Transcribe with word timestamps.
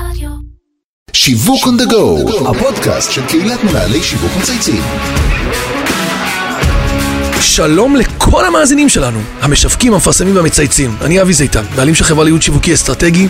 רדיו. 0.00 0.30
שיווק 1.12 1.64
on 1.64 1.82
the 1.82 1.92
go, 1.92 2.48
הפודקאסט 2.48 3.12
של 3.12 3.26
קהילת 3.26 3.64
מנהלי 3.64 4.02
שיווק 4.02 4.30
מצייצים. 4.40 4.82
שלום 7.40 7.96
לכל 7.96 8.44
המאזינים 8.44 8.88
שלנו, 8.88 9.20
המשווקים, 9.40 9.92
המפרסמים 9.92 10.36
והמצייצים. 10.36 10.96
אני 11.00 11.22
אבי 11.22 11.32
זיתן, 11.32 11.64
בעלים 11.76 11.94
של 11.94 12.04
חברה 12.04 12.24
לייעוד 12.24 12.42
שיווקי 12.42 12.74
אסטרטגי. 12.74 13.28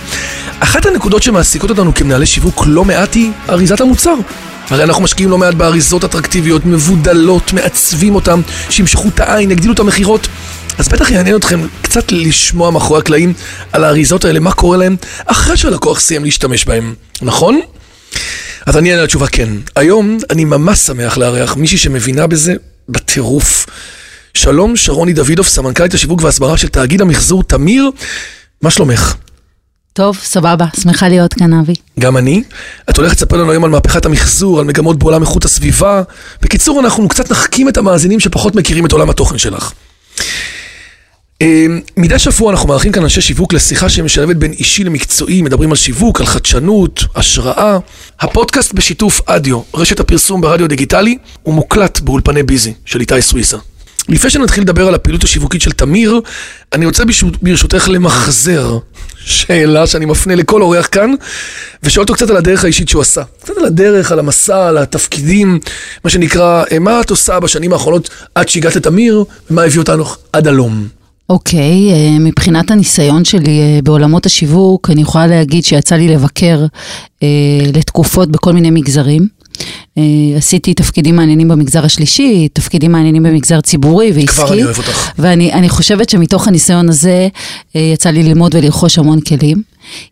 אחת 0.61 0.87
הנקודות 0.87 1.23
שמעסיקות 1.23 1.71
אותנו 1.71 1.95
כמנהלי 1.95 2.27
שיווק 2.27 2.65
לא 2.67 2.85
מעט 2.85 3.15
היא 3.15 3.33
אריזת 3.49 3.81
המוצר. 3.81 4.15
הרי 4.71 4.85
אנחנו 4.85 5.03
משקיעים 5.03 5.31
לא 5.31 5.39
מעט 5.39 5.55
באריזות 5.55 6.05
אטרקטיביות, 6.05 6.67
מבודלות, 6.67 7.53
מעצבים 7.53 8.15
אותם, 8.15 8.41
שימשכו 8.71 9.09
את 9.09 9.21
העין, 9.21 9.51
יגדילו 9.51 9.73
את 9.73 9.79
המכירות. 9.79 10.29
אז 10.79 10.89
בטח 10.89 11.11
יעניין 11.11 11.37
אתכם 11.37 11.67
קצת 11.83 12.13
לשמוע 12.13 12.71
מאחורי 12.71 12.99
הקלעים 12.99 13.33
על 13.73 13.85
האריזות 13.85 14.25
האלה, 14.25 14.41
מה 14.41 14.53
קורה 14.53 14.77
להם 14.77 14.97
אחרי 15.27 15.57
שהלקוח 15.57 16.01
סיים 16.01 16.25
להשתמש 16.25 16.65
בהם, 16.65 16.95
נכון? 17.23 17.61
אז 18.67 18.77
אני 18.77 18.93
אענה 18.93 19.03
לתשובה 19.03 19.27
כן. 19.27 19.49
היום 19.77 20.19
אני 20.31 20.45
ממש 20.45 20.79
שמח 20.79 21.19
לארח 21.19 21.57
מישהי 21.57 21.79
שמבינה 21.79 22.27
בזה 22.27 22.55
בטירוף. 22.89 23.67
שלום, 24.35 24.77
שרוני 24.77 25.13
דוידוב, 25.13 25.47
סמנכ"לית 25.47 25.95
השיווק 25.95 26.23
וההסברה 26.23 26.57
של 26.57 26.69
תאגיד 26.69 27.01
המחזור 27.01 27.43
תמיר, 27.43 27.91
מה 28.63 28.71
שלומך? 28.71 29.15
טוב, 29.97 30.19
סבבה, 30.23 30.67
שמחה 30.81 31.09
להיות 31.09 31.35
כאן, 31.35 31.53
אבי. 31.53 31.75
גם 32.01 32.17
אני. 32.17 32.43
את 32.91 32.97
הולכת 32.97 33.17
לספר 33.17 33.37
לנו 33.37 33.51
היום 33.51 33.65
על 33.65 33.71
מהפכת 33.71 34.07
המחזור, 34.07 34.59
על 34.59 34.65
מגמות 34.65 34.99
בעולם 34.99 35.23
איכות 35.23 35.45
הסביבה. 35.45 36.03
בקיצור, 36.43 36.81
אנחנו 36.81 37.09
קצת 37.09 37.31
נחכים 37.31 37.69
את 37.69 37.77
המאזינים 37.77 38.21
שפחות 38.21 38.55
מכירים 38.55 38.87
את 38.87 38.93
עולם 38.93 39.11
התוכן 39.11 39.39
שלך. 39.39 39.73
אה, 41.43 41.67
מדי 41.97 42.19
שבוע 42.19 42.53
אנחנו 42.53 42.69
מארחים 42.69 42.93
כאן 42.93 43.03
אנשי 43.03 43.21
שיווק 43.21 43.53
לשיחה 43.53 43.89
שמשלבת 43.89 44.37
בין 44.37 44.53
אישי 44.53 44.85
למקצועי, 44.85 45.43
מדברים 45.43 45.71
על 45.71 45.77
שיווק, 45.77 46.21
על 46.21 46.27
חדשנות, 46.27 47.05
השראה. 47.15 47.79
הפודקאסט 48.21 48.73
בשיתוף 48.73 49.21
אדיו, 49.27 49.61
רשת 49.75 50.01
הפרסום 50.01 50.41
ברדיו 50.41 50.69
דיגיטלי, 50.69 51.19
הוא 51.43 51.55
מוקלט 51.55 52.01
באולפני 52.01 52.43
ביזי 52.43 52.75
של 52.85 53.01
איתי 53.01 53.23
סוויסה. 53.23 53.59
לפני 54.09 54.31
שנתחיל 54.31 54.63
לדבר 54.63 54.89
על 54.89 54.95
הפעילות 54.95 55.25
השיווקית 55.25 55.63
של 55.63 55.73
תמיר, 55.73 56.21
אני 56.73 56.87
רוצה 56.87 57.05
ברשות- 57.05 57.43
ברשותך 57.43 57.89
למחזר 57.89 58.79
שאלה 59.19 59.87
שאני 59.87 60.05
מפנה 60.07 60.35
לכל 60.35 60.63
אורח 60.63 60.89
כאן, 60.93 61.15
ושואל 61.83 62.03
אותו 62.03 62.15
קצת 62.15 62.31
על 62.31 62.37
הדרך 62.37 62.65
האישית 62.65 62.89
שהוא 62.89 63.03
עשה. 63.03 63.23
קצת 63.43 63.55
על 63.59 63.65
הדרך, 63.65 64.13
על 64.13 64.19
המסע, 64.19 64.69
על 64.69 64.79
התפקידים, 64.79 65.59
מה 66.05 66.11
שנקרא, 66.11 66.65
אה, 66.73 66.79
מה 66.79 67.01
את 67.01 67.11
עושה 67.11 67.41
בשנים 67.41 67.73
האחרונות 67.73 68.09
עד 68.35 68.49
שהגעת 68.49 68.77
לתמיר, 68.77 69.25
ומה 69.51 69.63
הביא 69.63 69.79
אותנו 69.79 70.05
עד 70.33 70.49
הלום. 70.49 70.89
אוקיי, 71.31 71.93
אה, 71.93 72.19
מבחינת 72.21 72.71
הניסיון 72.71 73.25
שלי 73.25 73.61
אה, 73.61 73.79
בעולמות 73.85 74.27
השיווק, 74.27 74.91
אני 74.91 75.03
יכולה 75.03 75.27
להגיד 75.27 75.65
שיצא 75.65 75.95
לי 75.95 76.09
לבקר 76.09 76.61
לתקופות 77.73 78.31
בכל 78.31 78.53
מיני 78.53 78.71
מגזרים. 78.71 79.29
אה, 79.99 80.03
עשיתי 80.37 80.75
תפקידים 80.75 81.17
מעניינים 81.17 81.49
במגזר 81.49 81.85
השלישי, 81.85 82.49
תפקידים 82.53 82.93
מעניינים 82.93 83.23
במגזר 83.23 83.61
ציבורי 83.61 84.13
ועסקי. 84.15 84.27
כבר 84.27 84.53
אני 84.53 84.65
אוהב 84.65 84.79
אותך. 84.79 85.11
ואני 85.19 85.53
אני 85.53 85.69
חושבת 85.69 86.11
שמתוך 86.11 86.49
הניסיון 86.49 86.89
הזה 86.89 87.29
אה, 87.77 87.81
יצא 87.81 88.11
לי 88.11 88.23
ללמוד 88.23 88.55
ולרכוש 88.55 88.99
המון 88.99 89.21
כלים. 89.21 89.63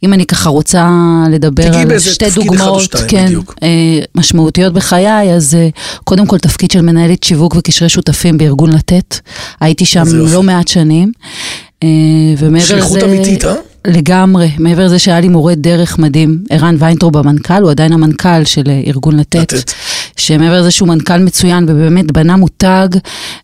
אם 0.02 0.12
אני 0.12 0.26
ככה 0.26 0.50
רוצה 0.50 0.88
לדבר 1.30 1.76
על 1.76 1.98
שתי 1.98 2.30
דוגמאות, 2.30 2.94
כן, 3.08 3.26
בדיוק. 3.26 3.54
אה, 3.62 3.68
משמעותיות 4.14 4.72
בחיי, 4.72 5.34
אז 5.34 5.56
קודם 6.04 6.26
כל 6.26 6.38
תפקיד 6.38 6.70
של 6.70 6.80
מנהלת 6.80 7.22
שיווק 7.22 7.54
וקשרי 7.56 7.88
שותפים 7.88 8.38
בארגון 8.38 8.72
לתת. 8.72 9.18
הייתי 9.60 9.84
שם. 9.84 10.04
לא 10.12 10.42
מעט 10.42 10.68
שנים. 10.68 11.12
ומעבר 12.38 12.64
שליחות 12.64 12.96
לזה... 12.96 13.06
אמיתית, 13.06 13.44
אה? 13.44 13.54
לגמרי, 13.86 14.50
מעבר 14.58 14.84
לזה 14.84 14.98
שהיה 14.98 15.20
לי 15.20 15.28
מורה 15.28 15.54
דרך 15.54 15.98
מדהים, 15.98 16.38
ערן 16.50 16.76
ויינטרוב 16.78 17.16
המנכ"ל, 17.16 17.62
הוא 17.62 17.70
עדיין 17.70 17.92
המנכ"ל 17.92 18.44
של 18.44 18.62
אה, 18.68 18.80
ארגון 18.86 19.16
לתת, 19.16 19.52
לתת. 19.52 19.72
שמעבר 20.16 20.60
לזה 20.60 20.70
שהוא 20.70 20.88
מנכ"ל 20.88 21.18
מצוין 21.18 21.64
ובאמת 21.68 22.12
בנה 22.12 22.36
מותג 22.36 22.88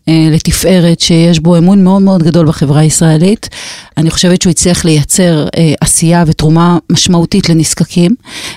אה, 0.07 0.27
לתפארת 0.31 0.99
שיש 0.99 1.39
בו 1.39 1.57
אמון 1.57 1.83
מאוד 1.83 2.01
מאוד 2.01 2.23
גדול 2.23 2.45
בחברה 2.47 2.79
הישראלית, 2.79 3.49
אני 3.97 4.11
חושבת 4.11 4.41
שהוא 4.41 4.51
הצליח 4.51 4.85
לייצר 4.85 5.47
אה, 5.57 5.73
עשייה 5.81 6.23
ותרומה 6.27 6.77
משמעותית 6.91 7.49
לנזקקים 7.49 8.15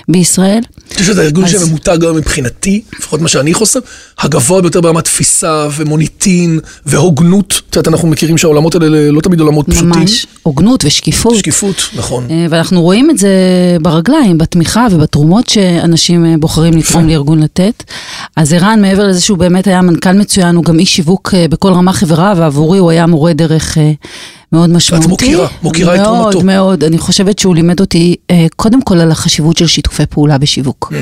בישראל. 0.09 0.61
אני 0.87 0.93
חושב 0.93 1.05
שזה 1.05 1.21
הארגון 1.21 1.43
אז- 1.43 1.51
שממותג 1.51 1.97
היום 2.03 2.17
מבחינתי, 2.17 2.81
לפחות 2.99 3.21
מה 3.21 3.27
שאני 3.27 3.53
חוסם, 3.53 3.79
הגבוה 4.19 4.61
ביותר 4.61 4.81
ברמת 4.81 5.03
תפיסה 5.03 5.67
ומוניטין 5.75 6.59
והוגנות. 6.85 7.61
את 7.69 7.75
יודעת, 7.75 7.93
אנחנו 7.93 8.07
מכירים 8.07 8.37
שהעולמות 8.37 8.75
האלה 8.75 9.11
לא 9.11 9.21
תמיד 9.21 9.39
עולמות 9.39 9.65
פשוטים. 9.69 9.89
ממש 9.89 10.25
הוגנות 10.43 10.85
ושקיפות. 10.85 11.35
שקיפות, 11.37 11.75
נכון. 11.95 12.27
אה, 12.29 12.45
ואנחנו 12.49 12.81
רואים 12.81 13.09
את 13.09 13.17
זה 13.17 13.29
ברגליים, 13.81 14.37
בתמיכה 14.37 14.87
ובתרומות 14.91 15.49
שאנשים 15.49 16.25
אה, 16.25 16.35
בוחרים 16.39 16.77
לתרום 16.77 17.07
לארגון 17.09 17.39
לתת. 17.43 17.83
אז 18.35 18.53
ערן, 18.53 18.81
מעבר 18.81 19.07
לזה 19.07 19.21
שהוא 19.21 19.37
באמת 19.37 19.67
היה 19.67 19.81
מנכ"ל 19.81 20.13
מצוין, 20.13 20.55
הוא 20.55 20.63
גם 20.63 20.79
איש 20.79 20.95
שיווק 20.95 21.33
אה, 21.33 21.47
בכל 21.47 21.73
רמה 21.73 21.93
חברה, 21.93 22.33
ועבורי 22.37 22.79
הוא 22.79 22.91
היה 22.91 23.05
מורה 23.05 23.33
דרך 23.33 23.77
אה, 23.77 23.91
מאוד 24.51 24.69
משמעותי. 24.69 25.07
מוקירה, 25.07 25.47
מוקירה 25.63 25.95
את 25.95 25.99
מאוד, 25.99 26.31
תרומתו. 26.31 26.41
מאוד, 26.41 26.45
מאוד. 26.45 26.83
אני 26.83 26.97
חושבת 26.97 27.39
שהוא 27.39 27.55
לימד 27.55 27.79
אותי 27.79 28.15
אה, 28.31 28.45
קודם 28.55 28.81
כל 28.81 28.99
על 28.99 29.11
החשיבות 29.11 29.57
של 29.57 29.67
שיתופי 29.67 30.05
פעולה 30.05 30.37
בשיווק. 30.37 30.93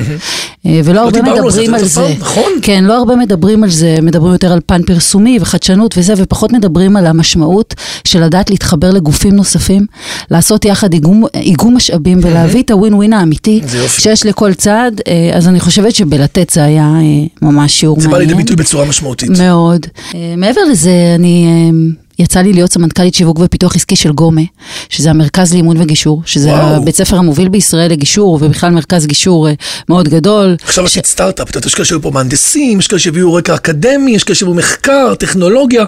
אה, 0.66 0.80
ולא 0.84 1.00
הרבה 1.00 1.18
על 1.18 1.24
זה, 1.24 1.32
מדברים 1.32 1.74
את 1.74 1.80
על 1.80 1.86
זה. 1.86 2.14
נכון. 2.18 2.52
כן, 2.62 2.84
לא 2.84 2.98
הרבה 2.98 3.16
מדברים 3.16 3.64
על 3.64 3.70
זה, 3.70 3.96
מדברים 4.02 4.32
יותר 4.32 4.52
על 4.52 4.60
פן 4.66 4.82
פרסומי 4.82 5.38
וחדשנות 5.40 5.94
וזה, 5.98 6.14
ופחות 6.16 6.52
מדברים 6.52 6.96
על 6.96 7.06
המשמעות 7.06 7.74
של 8.04 8.24
לדעת 8.24 8.50
להתחבר 8.50 8.90
לגופים 8.90 9.36
נוספים, 9.36 9.86
לעשות 10.30 10.64
יחד 10.64 10.92
איגום, 10.92 11.24
משאבים 11.74 12.20
ולהביא 12.22 12.62
את 12.62 12.70
הווין 12.70 12.94
ווין 12.94 13.12
האמיתי. 13.12 13.60
שיש 13.88 14.26
לכל 14.26 14.54
צד, 14.54 14.92
אה, 15.08 15.30
אז 15.36 15.48
אני 15.48 15.60
חושבת 15.60 15.94
שבלתת 15.94 16.50
זה 16.50 16.64
היה 16.64 16.92
ממש 17.42 17.80
שיעור 17.80 18.00
זה 18.00 18.06
בא 18.06 18.12
מעניין. 18.12 18.28
לידי 18.28 18.42
ביטוי 18.42 18.56
בצורה 18.56 18.84
משמעותית. 18.84 19.30
מאוד. 19.38 19.86
מעבר 20.36 20.60
לזה, 20.70 21.12
אני... 21.14 21.46
יצא 22.18 22.40
לי 22.40 22.52
להיות 22.52 22.72
סמנכ"לית 22.72 23.14
שיווק 23.14 23.38
ופיתוח 23.40 23.76
עסקי 23.76 23.96
של 23.96 24.12
גומה, 24.12 24.42
שזה 24.88 25.10
המרכז 25.10 25.52
לאימון 25.52 25.76
וגישור, 25.80 26.22
שזה 26.26 26.48
וואו. 26.48 26.76
הבית 26.76 26.96
ספר 26.96 27.16
המוביל 27.16 27.48
בישראל 27.48 27.90
לגישור, 27.90 28.38
ובכלל 28.42 28.70
מרכז 28.70 29.06
גישור 29.06 29.48
אה, 29.48 29.52
מאוד 29.88 30.08
גדול. 30.08 30.56
עכשיו 30.64 30.88
סטארט-אפ, 30.88 31.50
את 31.50 31.54
יודעת, 31.54 31.66
יש 31.66 31.74
כאלה 31.74 31.84
שהיו 31.84 32.02
פה 32.02 32.10
מהנדסים, 32.10 32.78
יש 32.78 32.88
כאלה 32.88 32.98
שהביאו 32.98 33.34
רקע 33.34 33.54
אקדמי, 33.54 34.10
יש 34.10 34.24
כאלה 34.24 34.36
שהביאו 34.36 34.54
מחקר, 34.54 35.14
טכנולוגיה. 35.14 35.84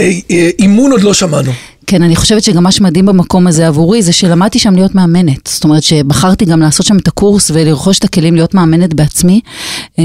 אה, 0.00 0.10
אה, 0.30 0.50
אימון 0.58 0.92
עוד 0.92 1.02
לא 1.02 1.14
שמענו. 1.14 1.52
כן, 1.86 2.02
אני 2.02 2.16
חושבת 2.16 2.42
שגם 2.42 2.62
מה 2.62 2.72
שמדהים 2.72 3.06
במקום 3.06 3.46
הזה 3.46 3.68
עבורי, 3.68 4.02
זה 4.02 4.12
שלמדתי 4.12 4.58
שם 4.58 4.74
להיות 4.74 4.94
מאמנת. 4.94 5.46
זאת 5.46 5.64
אומרת 5.64 5.82
שבחרתי 5.82 6.44
גם 6.44 6.60
לעשות 6.60 6.86
שם 6.86 6.96
את 6.96 7.08
הקורס 7.08 7.50
ולרכוש 7.54 7.98
את 7.98 8.04
הכלים 8.04 8.34
להיות 8.34 8.54
מאמנת 8.54 8.94
בעצמי, 8.94 9.40
אה, 9.98 10.04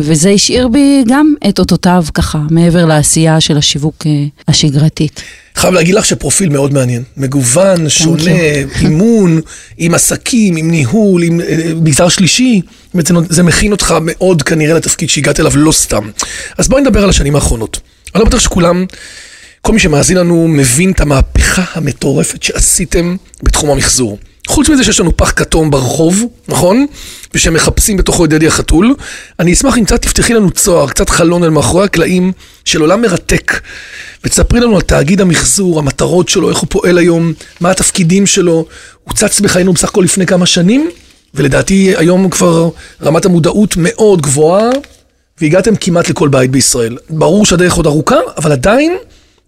וזה 0.00 0.30
השאיר 0.30 0.68
בי 0.68 1.04
גם 1.06 1.34
את 1.48 1.58
אותותיו 1.58 2.04
ככה, 2.14 2.38
מעבר 2.50 2.86
לעשייה 2.86 3.40
של 3.40 3.58
השיווק 3.58 4.06
אה, 4.06 4.24
השגרתית. 4.48 5.22
חייב 5.54 5.74
להגיד 5.74 5.94
לך 5.94 6.04
שפרופיל 6.04 6.48
מאוד 6.48 6.72
מעניין. 6.72 7.02
מגוון, 7.16 7.88
שונה, 7.88 8.30
אימון, 8.80 9.40
עם 9.78 9.94
עסקים, 9.94 10.56
עם 10.56 10.70
ניהול, 10.70 11.22
עם 11.22 11.40
אה, 11.40 11.72
מגזר 11.74 12.08
שלישי. 12.08 12.60
זה 13.28 13.42
מכין 13.42 13.72
אותך 13.72 13.94
מאוד 14.02 14.42
כנראה 14.42 14.74
לתפקיד 14.74 15.10
שהגעת 15.10 15.40
אליו 15.40 15.52
לא 15.56 15.72
סתם. 15.72 16.10
אז 16.58 16.68
בואי 16.68 16.82
נדבר 16.82 17.02
על 17.02 17.10
השנים 17.10 17.34
האחרונות. 17.34 17.80
אני 18.14 18.20
לא 18.20 18.26
בטוח 18.26 18.40
שכולם, 18.40 18.84
כל 19.62 19.72
מי 19.72 19.78
שמאזין 19.78 20.16
לנו 20.16 20.48
מבין 20.48 20.90
את 20.90 21.00
המהפכה 21.00 21.64
המטורפת 21.74 22.42
שעשיתם 22.42 23.16
בתחום 23.42 23.70
המחזור. 23.70 24.18
חוץ 24.48 24.68
מזה 24.68 24.84
שיש 24.84 25.00
לנו 25.00 25.16
פח 25.16 25.32
כתום 25.36 25.70
ברחוב, 25.70 26.24
נכון? 26.48 26.86
ושמחפשים 27.34 27.96
בתוכו 27.96 28.24
את 28.24 28.30
דדי 28.30 28.46
החתול, 28.46 28.94
אני 29.40 29.52
אשמח 29.52 29.78
אם 29.78 29.84
קצת 29.84 30.02
תפתחי 30.02 30.34
לנו 30.34 30.50
צוהר, 30.50 30.88
קצת 30.88 31.08
חלון 31.08 31.44
אל 31.44 31.50
מאחורי 31.50 31.84
הקלעים 31.84 32.32
של 32.64 32.80
עולם 32.80 33.02
מרתק. 33.02 33.60
ותספרי 34.24 34.60
לנו 34.60 34.76
על 34.76 34.82
תאגיד 34.82 35.20
המחזור, 35.20 35.78
המטרות 35.78 36.28
שלו, 36.28 36.50
איך 36.50 36.58
הוא 36.58 36.66
פועל 36.70 36.98
היום, 36.98 37.32
מה 37.60 37.70
התפקידים 37.70 38.26
שלו. 38.26 38.66
הוא 39.04 39.14
צץ 39.14 39.40
בחיינו 39.40 39.72
בסך 39.72 39.88
הכל 39.88 40.02
לפני 40.04 40.26
כמה 40.26 40.46
שנים, 40.46 40.90
ולדעתי 41.34 41.94
היום 41.96 42.30
כבר 42.30 42.70
רמת 43.02 43.24
המודעות 43.24 43.74
מאוד 43.76 44.22
גבוהה, 44.22 44.70
והגעתם 45.40 45.76
כמעט 45.76 46.08
לכל 46.08 46.28
בית 46.28 46.50
בישראל. 46.50 46.96
ברור 47.10 47.46
שהדרך 47.46 47.74
עוד 47.74 47.86
ארוכה, 47.86 48.16
אבל 48.36 48.52
עדיין, 48.52 48.96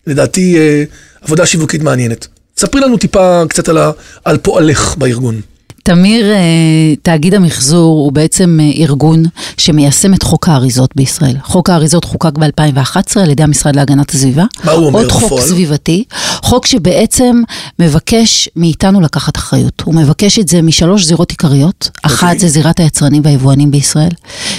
לדעתי, 0.06 0.58
אה, 0.58 0.85
עבודה 1.20 1.47
שיווקית 1.47 1.82
מעניינת. 1.82 2.26
ספרי 2.56 2.81
לנו 2.81 2.97
טיפה 2.97 3.43
קצת 3.49 3.69
על, 3.69 3.79
ה, 3.79 3.91
על 4.25 4.38
פועלך 4.38 4.97
בארגון. 4.97 5.41
תמיר, 5.90 6.32
אה, 6.32 6.94
תאגיד 7.02 7.34
המחזור 7.34 7.98
הוא 7.98 8.12
בעצם 8.12 8.58
אה, 8.62 8.70
ארגון 8.82 9.22
שמיישם 9.56 10.14
את 10.14 10.22
חוק 10.22 10.48
האריזות 10.48 10.90
בישראל. 10.96 11.37
חוק 11.44 11.70
האריזות 11.70 12.04
חוקק 12.04 12.38
ב-2011 12.38 13.20
על 13.20 13.31
ידי 13.31 13.42
המשרד 13.42 13.76
להגנת 13.76 14.10
הסביבה. 14.10 14.44
מה 14.64 14.72
הוא 14.72 14.87
אומר 14.87 15.00
עוד 15.00 15.12
חוק 15.12 15.25
בפועל? 15.25 15.42
סביבתי, 15.42 16.04
חוק 16.42 16.66
שבעצם 16.66 17.42
מבקש 17.78 18.48
מאיתנו 18.56 19.00
לקחת 19.00 19.37
אחריות. 19.37 19.82
הוא 19.84 19.94
מבקש 19.94 20.38
את 20.38 20.48
זה 20.48 20.62
משלוש 20.62 21.06
זירות 21.06 21.31
עיקריות. 21.31 21.90
אחת 22.02 22.38
זה 22.38 22.48
זירת 22.48 22.81
היצרנים 22.81 23.22
והיבואנים 23.25 23.70
בישראל, 23.70 24.12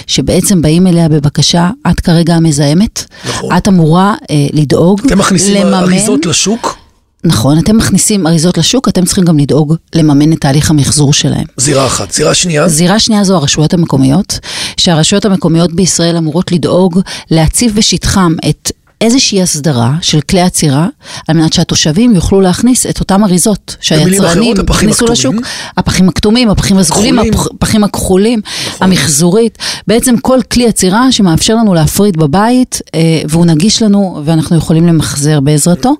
שבעצם 0.08 0.62
באים 0.62 0.88
אליה 0.88 1.10
בבקשה, 1.10 1.70
את 1.92 2.00
כרגע 2.00 2.36
המזהמת, 2.36 3.06
נכון. 3.30 3.58
את 3.58 3.68
אמורה 3.68 4.16
אה, 4.30 4.48
לדאוג, 4.54 5.02
אתם 5.06 5.20
מכניסים 5.20 5.56
לממן. 5.56 5.74
אריזות 5.74 6.26
לשוק, 6.26 6.81
נכון, 7.24 7.60
אתם 7.60 7.78
מכניסים 7.78 8.28
אריזות 8.28 8.58
לשוק, 8.58 8.90
אתם 8.90 9.06
צריכים 9.06 9.24
גם 9.24 9.40
לדאוג 9.40 9.76
לממן 9.96 10.34
את 10.34 10.42
תהליך 10.42 10.70
המחזור 10.70 11.14
שלהם. 11.14 11.46
זירה 11.58 11.86
אחת. 11.86 12.12
זירה 12.12 12.34
שנייה? 12.34 12.68
זירה 12.68 13.00
שנייה 13.00 13.24
זו 13.24 13.36
הרשויות 13.36 13.74
המקומיות, 13.74 14.40
שהרשויות 14.78 15.26
המקומיות 15.26 15.74
בישראל 15.74 16.18
אמורות 16.18 16.52
לדאוג 16.52 17.00
להציב 17.32 17.76
בשטחם 17.76 18.36
את 18.50 18.72
איזושהי 19.02 19.42
הסדרה 19.42 19.94
של 20.02 20.22
כלי 20.22 20.42
עצירה, 20.42 20.88
על 21.28 21.38
מנת 21.38 21.54
שהתושבים 21.54 22.16
יוכלו 22.16 22.42
להכניס 22.42 22.86
את 22.86 23.00
אותם 23.00 23.24
אריזות 23.24 23.76
שהיצרנים 23.82 24.56
הכניסו 24.70 25.06
לשוק. 25.06 25.36
הפחים 25.78 26.10
הכתומים, 26.10 26.50
הפחים 26.50 26.78
הסגולים, 26.78 27.20
הפחים 27.20 27.84
הכחולים, 27.84 28.42
נכון. 28.68 28.88
המחזורית, 28.88 29.58
בעצם 29.88 30.18
כל 30.18 30.40
כלי 30.52 30.68
עצירה 30.68 31.12
שמאפשר 31.12 31.56
לנו 31.56 31.74
להפריד 31.74 32.18
בבית, 32.18 32.82
אה, 32.96 33.22
והוא 33.30 33.46
נגיש 33.46 33.82
לנו 33.82 34.22
ואנחנו 34.26 34.58
יכולים 34.58 34.88
למחזר 34.88 35.40
בעזרתו. 35.40 35.96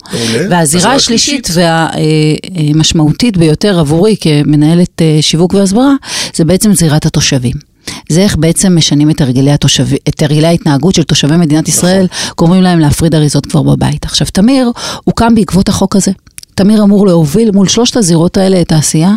והזירה 0.50 0.94
השלישית? 0.94 1.48
והמשמעותית 1.54 3.38
ביותר 3.38 3.80
עבורי 3.80 4.16
כמנהלת 4.22 5.02
אה, 5.02 5.18
שיווק 5.22 5.54
והסברה, 5.54 5.94
זה 6.34 6.46
בעצם 6.46 6.74
זירת 6.74 7.06
התושבים. 7.06 7.71
זה 8.10 8.22
איך 8.22 8.38
בעצם 8.38 8.76
משנים 8.78 9.10
את 9.10 9.22
הרגלי, 9.22 9.52
התושבי, 9.52 9.98
את 10.10 10.22
הרגלי 10.22 10.48
ההתנהגות 10.48 10.96
של 10.96 11.04
תושבי 11.04 11.38
מדינת 11.38 11.68
ישראל, 11.68 12.08
גורמים 12.38 12.62
להם 12.62 12.80
להפריד 12.80 13.16
אריזות 13.16 13.46
כבר 13.46 13.62
בבית. 13.64 14.06
עכשיו, 14.06 14.28
תמיר 14.34 14.72
הוקם 15.04 15.36
בעקבות 15.36 15.70
החוק 15.70 15.96
הזה. 15.96 16.12
תמיר 16.56 16.84
אמור 16.84 17.08
להוביל 17.08 17.52
מול 17.52 17.68
שלושת 17.68 17.96
הזירות 17.96 18.38
האלה 18.38 18.62
את 18.62 18.72
העשייה 18.72 19.12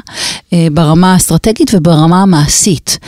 אה, 0.52 0.66
ברמה 0.72 1.12
האסטרטגית 1.12 1.70
וברמה 1.74 2.22
המעשית. 2.22 2.98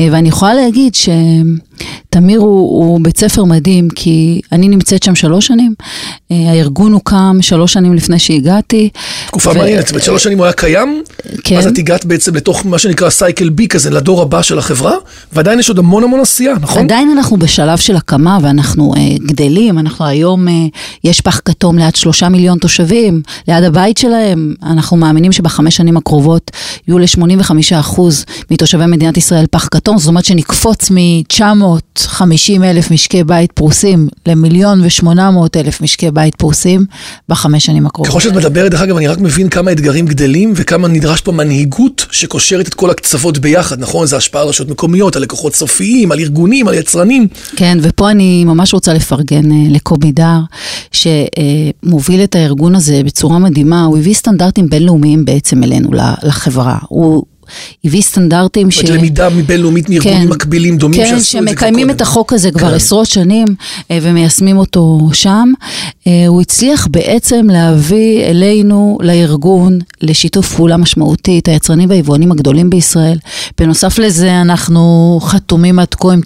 אה, 0.00 0.08
ואני 0.12 0.28
יכולה 0.28 0.54
להגיד 0.54 0.94
שתמיר 0.94 2.40
הוא, 2.40 2.84
הוא 2.84 3.00
בית 3.02 3.18
ספר 3.18 3.44
מדהים, 3.44 3.88
כי 3.94 4.40
אני 4.52 4.68
נמצאת 4.68 5.02
שם 5.02 5.14
שלוש 5.14 5.46
שנים, 5.46 5.74
אה, 6.30 6.36
הארגון 6.50 6.92
הוקם 6.92 7.38
שלוש 7.40 7.72
שנים 7.72 7.94
לפני 7.94 8.18
שהגעתי. 8.18 8.88
תקופה 9.26 9.50
ו- 9.50 9.54
מעניינת, 9.54 9.80
זאת 9.80 9.90
אומרת 9.90 10.04
שלוש 10.04 10.24
שנים 10.24 10.38
הוא 10.38 10.44
היה 10.44 10.52
קיים, 10.52 11.02
כן. 11.44 11.56
אז 11.56 11.66
את 11.66 11.78
הגעת 11.78 12.04
בעצם 12.04 12.34
לתוך 12.34 12.66
מה 12.66 12.78
שנקרא 12.78 13.10
סייקל 13.10 13.48
בי 13.48 13.68
כזה, 13.68 13.90
לדור 13.90 14.22
הבא 14.22 14.42
של 14.42 14.58
החברה, 14.58 14.92
ועדיין 15.32 15.58
יש 15.58 15.68
עוד 15.68 15.78
המון 15.78 16.04
המון 16.04 16.20
עשייה, 16.20 16.54
נכון? 16.60 16.84
עדיין 16.84 17.10
אנחנו 17.10 17.36
בשלב 17.36 17.78
של 17.78 17.96
הקמה 17.96 18.38
ואנחנו 18.42 18.94
אה, 18.96 19.00
גדלים, 19.26 19.78
אנחנו 19.78 20.06
היום, 20.06 20.48
אה, 20.48 20.52
יש 21.04 21.20
פח 21.20 21.40
כתום 21.44 21.78
ליד 21.78 21.96
שלושה 21.96 22.28
מיליון 22.28 22.58
תושבים, 22.58 23.22
ליד 23.48 23.64
הבית 23.64 23.98
שלהם, 23.98 24.54
אנחנו 24.62 24.96
מאמינים 24.96 25.32
שבחמש 25.32 25.76
שנים 25.76 25.96
הקרובות 25.96 26.50
יהיו 26.88 26.98
ל-85% 26.98 28.00
מתושבי 28.50 28.86
מדינת 28.86 29.16
ישראל 29.16 29.44
פח 29.50 29.68
כתום, 29.70 29.83
זאת 29.96 30.08
אומרת 30.08 30.24
שנקפוץ 30.24 30.90
מ-950 30.90 32.64
אלף 32.64 32.90
משקי 32.90 33.24
בית 33.24 33.52
פרוסים 33.52 34.08
למיליון 34.26 34.80
ו-800 34.80 35.16
אלף 35.56 35.80
משקי 35.80 36.10
בית 36.10 36.34
פרוסים 36.34 36.84
בחמש 37.28 37.66
שנים 37.66 37.86
הקרובות. 37.86 38.10
ככל 38.10 38.20
שאת 38.20 38.32
מדברת, 38.32 38.70
דרך 38.70 38.80
אגב, 38.80 38.96
אני 38.96 39.06
רק 39.06 39.18
מבין 39.18 39.48
כמה 39.48 39.72
אתגרים 39.72 40.06
גדלים 40.06 40.52
וכמה 40.56 40.88
נדרש 40.88 41.20
פה 41.20 41.32
מנהיגות 41.32 42.06
שקושרת 42.10 42.68
את 42.68 42.74
כל 42.74 42.90
הקצוות 42.90 43.38
ביחד, 43.38 43.80
נכון? 43.80 44.06
זה 44.06 44.16
השפעה 44.16 44.42
על 44.42 44.48
רשויות 44.48 44.70
מקומיות, 44.70 45.16
על 45.16 45.22
לקוחות 45.22 45.54
סופיים, 45.54 46.12
על 46.12 46.18
ארגונים, 46.18 46.68
על 46.68 46.74
יצרנים. 46.74 47.28
כן, 47.56 47.78
ופה 47.82 48.10
אני 48.10 48.44
ממש 48.44 48.74
רוצה 48.74 48.94
לפרגן 48.94 49.52
אה, 49.52 49.56
לקובי 49.70 50.12
דר, 50.12 50.38
שמוביל 50.92 52.24
את 52.24 52.34
הארגון 52.34 52.74
הזה 52.74 53.02
בצורה 53.04 53.38
מדהימה, 53.38 53.84
הוא 53.84 53.98
הביא 53.98 54.14
סטנדרטים 54.14 54.68
בינלאומיים 54.68 55.24
בעצם 55.24 55.64
אלינו, 55.64 55.90
לחברה. 56.22 56.78
הוא 56.88 57.24
הביא 57.84 58.02
סטנדרטים 58.02 58.70
ש... 58.70 58.84
למידה 58.84 59.30
בינלאומית 59.30 59.90
מארגונים 59.90 60.30
מקבילים 60.30 60.76
דומים 60.78 61.00
כן, 61.00 61.06
שעשו 61.06 61.38
את 61.38 61.42
זה 61.42 61.48
כבר 61.48 61.50
שמקיימים. 61.50 61.90
את 61.90 62.00
החוק 62.00 62.32
הזה 62.32 62.50
כבר 62.50 62.70
כן. 62.70 62.74
עשרות 62.74 63.06
שנים 63.06 63.46
אה, 63.90 63.98
ומיישמים 64.02 64.58
אותו 64.58 65.08
שם. 65.12 65.52
אה, 66.06 66.24
הוא 66.26 66.40
הצליח 66.40 66.88
בעצם 66.90 67.46
להביא 67.50 68.24
אלינו, 68.24 68.98
לארגון, 69.02 69.78
לשיתוף 70.02 70.54
פעולה 70.54 70.76
משמעותי, 70.76 71.38
את 71.38 71.48
היצרנים 71.48 71.90
והיבואנים 71.90 72.32
הגדולים 72.32 72.70
בישראל. 72.70 73.18
בנוסף 73.58 73.98
לזה, 73.98 74.40
אנחנו 74.40 75.18
חתומים 75.22 75.78
עד 75.78 75.94
כה 75.94 76.12
עם 76.12 76.20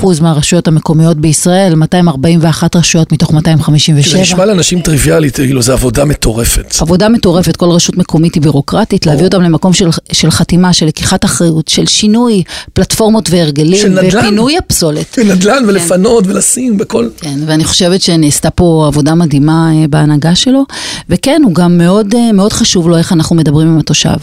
90% 0.00 0.22
מהרשויות 0.22 0.68
המקומיות 0.68 1.16
בישראל, 1.16 1.74
241 1.74 2.76
רשויות 2.76 3.12
מתוך 3.12 3.32
257. 3.32 4.16
זה 4.16 4.20
נשמע 4.20 4.44
לאנשים 4.44 4.80
טריוויאלית, 4.80 5.36
כאילו, 5.36 5.62
זו 5.62 5.72
עבודה 5.72 6.04
מטורפת. 6.04 6.74
עבודה 6.80 7.08
מטורפת, 7.08 7.56
כל 7.56 7.70
רשות 7.70 7.96
מקומית 7.96 8.34
היא 8.34 8.42
בירוקרטית, 8.42 9.06
להביא 9.06 9.24
אותם 9.24 9.42
למקום 9.42 9.72
של, 9.72 9.88
של 10.12 10.30
חתימה, 10.30 10.63
של 10.72 10.86
לקיחת 10.86 11.24
אחריות, 11.24 11.68
של 11.68 11.86
שינוי 11.86 12.42
פלטפורמות 12.72 13.30
והרגלים, 13.30 13.80
של 13.80 13.88
נדל"ן. 13.88 14.18
ופינוי 14.18 14.58
הפסולת. 14.58 15.18
נדל"ן 15.18 15.64
ולפנות 15.66 16.26
ולשים 16.26 16.78
בכל... 16.78 17.08
כן, 17.20 17.38
ואני 17.46 17.64
חושבת 17.64 18.02
שנעשתה 18.02 18.50
פה 18.50 18.84
עבודה 18.86 19.14
מדהימה 19.14 19.70
אה, 19.74 19.88
בהנהגה 19.88 20.34
שלו, 20.34 20.64
וכן, 21.08 21.42
הוא 21.44 21.54
גם 21.54 21.78
מאוד, 21.78 22.14
אה, 22.14 22.32
מאוד 22.32 22.52
חשוב 22.52 22.88
לו 22.88 22.96
איך 22.96 23.12
אנחנו 23.12 23.36
מדברים 23.36 23.68
עם 23.68 23.78
התושב. 23.78 24.16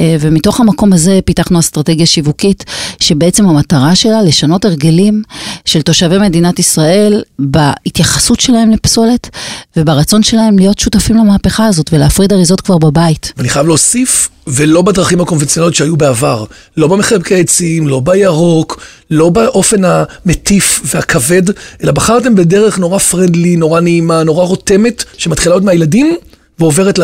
אה, 0.00 0.16
ומתוך 0.20 0.60
המקום 0.60 0.92
הזה 0.92 1.20
פיתחנו 1.24 1.58
אסטרטגיה 1.58 2.06
שיווקית, 2.06 2.64
שבעצם 3.00 3.48
המטרה 3.48 3.96
שלה 3.96 4.22
לשנות 4.22 4.64
הרגלים 4.64 5.22
של 5.64 5.82
תושבי 5.82 6.18
מדינת 6.18 6.58
ישראל 6.58 7.22
בהתייחסות 7.38 8.40
שלהם 8.40 8.70
לפסולת, 8.70 9.30
וברצון 9.76 10.22
שלהם 10.22 10.58
להיות 10.58 10.78
שותפים 10.78 11.16
למהפכה 11.16 11.66
הזאת 11.66 11.90
ולהפריד 11.92 12.32
אריזות 12.32 12.60
כבר 12.60 12.78
בבית. 12.78 13.32
ואני 13.36 13.48
חייב 13.48 13.66
להוסיף, 13.66 14.28
ולא 14.46 14.82
בדרכים 14.82 15.20
הקונבנציונליות 15.20 15.74
שהיו 15.74 15.96
בעבר. 15.96 16.44
לא 16.76 16.88
במחבקי 16.88 17.40
עצים, 17.40 17.88
לא 17.88 18.00
בירוק, 18.00 18.80
לא 19.10 19.28
באופן 19.28 19.82
המטיף 19.84 20.80
והכבד, 20.84 21.42
אלא 21.82 21.92
בחרתם 21.92 22.34
בדרך 22.34 22.78
נורא 22.78 22.98
פרנדלי, 22.98 23.56
נורא 23.56 23.80
נעימה, 23.80 24.22
נורא 24.22 24.44
רותמת, 24.44 25.04
שמתחילה 25.18 25.54
עוד 25.54 25.64
מהילדים 25.64 26.16
ועוברת 26.58 26.98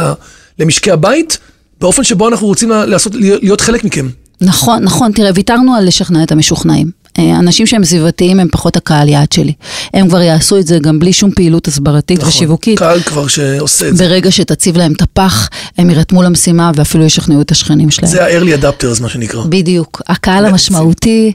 למשקי 0.58 0.90
הבית, 0.90 1.38
באופן 1.80 2.04
שבו 2.04 2.28
אנחנו 2.28 2.46
רוצים 2.46 2.70
לעשות, 2.70 3.12
להיות 3.14 3.60
חלק 3.60 3.84
מכם. 3.84 4.08
נכון, 4.40 4.82
נכון, 4.82 5.12
תראה, 5.12 5.30
ויתרנו 5.34 5.74
על 5.74 5.86
לשכנע 5.86 6.22
את 6.22 6.32
המשוכנעים. 6.32 6.99
אה, 7.18 7.38
אנשים 7.38 7.66
שהם 7.66 7.84
סביבתיים 7.84 8.40
הם 8.40 8.48
פחות 8.52 8.76
הקהל 8.76 9.08
יעד 9.08 9.32
שלי. 9.32 9.52
הם 9.94 10.08
כבר 10.08 10.20
יעשו 10.20 10.58
את 10.58 10.66
זה 10.66 10.78
גם 10.78 10.98
בלי 10.98 11.12
שום 11.12 11.30
פעילות 11.30 11.68
הסברתית 11.68 12.24
ושיווקית. 12.24 12.78
קהל 12.78 13.00
כבר 13.00 13.26
שעושה 13.26 13.88
את 13.88 13.96
זה. 13.96 14.04
ברגע 14.04 14.30
שתציב 14.30 14.76
להם 14.76 14.92
את 14.92 15.02
הפח, 15.02 15.48
הם 15.78 15.90
יירתמו 15.90 16.22
למשימה 16.22 16.70
ואפילו 16.74 17.04
ישכנעו 17.04 17.40
את 17.40 17.50
השכנים 17.50 17.90
שלהם. 17.90 18.12
זה 18.12 18.24
ה-early 18.24 18.62
adapters, 18.62 19.02
מה 19.02 19.08
שנקרא. 19.08 19.44
בדיוק. 19.48 20.02
הקהל 20.08 20.46
המשמעותי 20.46 21.32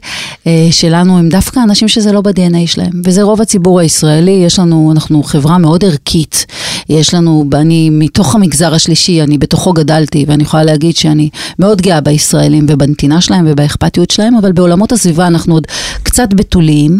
אה, 0.47 0.67
שלנו 0.71 1.17
הם 1.17 1.29
דווקא 1.29 1.59
אנשים 1.63 1.87
שזה 1.87 2.11
לא 2.11 2.21
ב-DNA 2.21 2.67
שלהם, 2.67 2.91
וזה 3.03 3.23
רוב 3.23 3.41
הציבור 3.41 3.79
הישראלי, 3.79 4.31
יש 4.45 4.59
לנו, 4.59 4.91
אנחנו 4.95 5.23
חברה 5.23 5.57
מאוד 5.57 5.85
ערכית, 5.85 6.45
יש 6.89 7.13
לנו, 7.13 7.49
אני 7.53 7.89
מתוך 7.89 8.35
המגזר 8.35 8.73
השלישי, 8.73 9.21
אני 9.21 9.37
בתוכו 9.37 9.73
גדלתי, 9.73 10.25
ואני 10.27 10.43
יכולה 10.43 10.63
להגיד 10.63 10.95
שאני 10.95 11.29
מאוד 11.59 11.81
גאה 11.81 12.01
בישראלים 12.01 12.65
ובנתינה 12.69 13.21
שלהם 13.21 13.45
ובאכפתיות 13.47 14.11
שלהם, 14.11 14.35
אבל 14.35 14.51
בעולמות 14.51 14.91
הסביבה 14.91 15.27
אנחנו 15.27 15.53
עוד 15.53 15.64
קצת 16.03 16.33
בתוליים, 16.33 16.99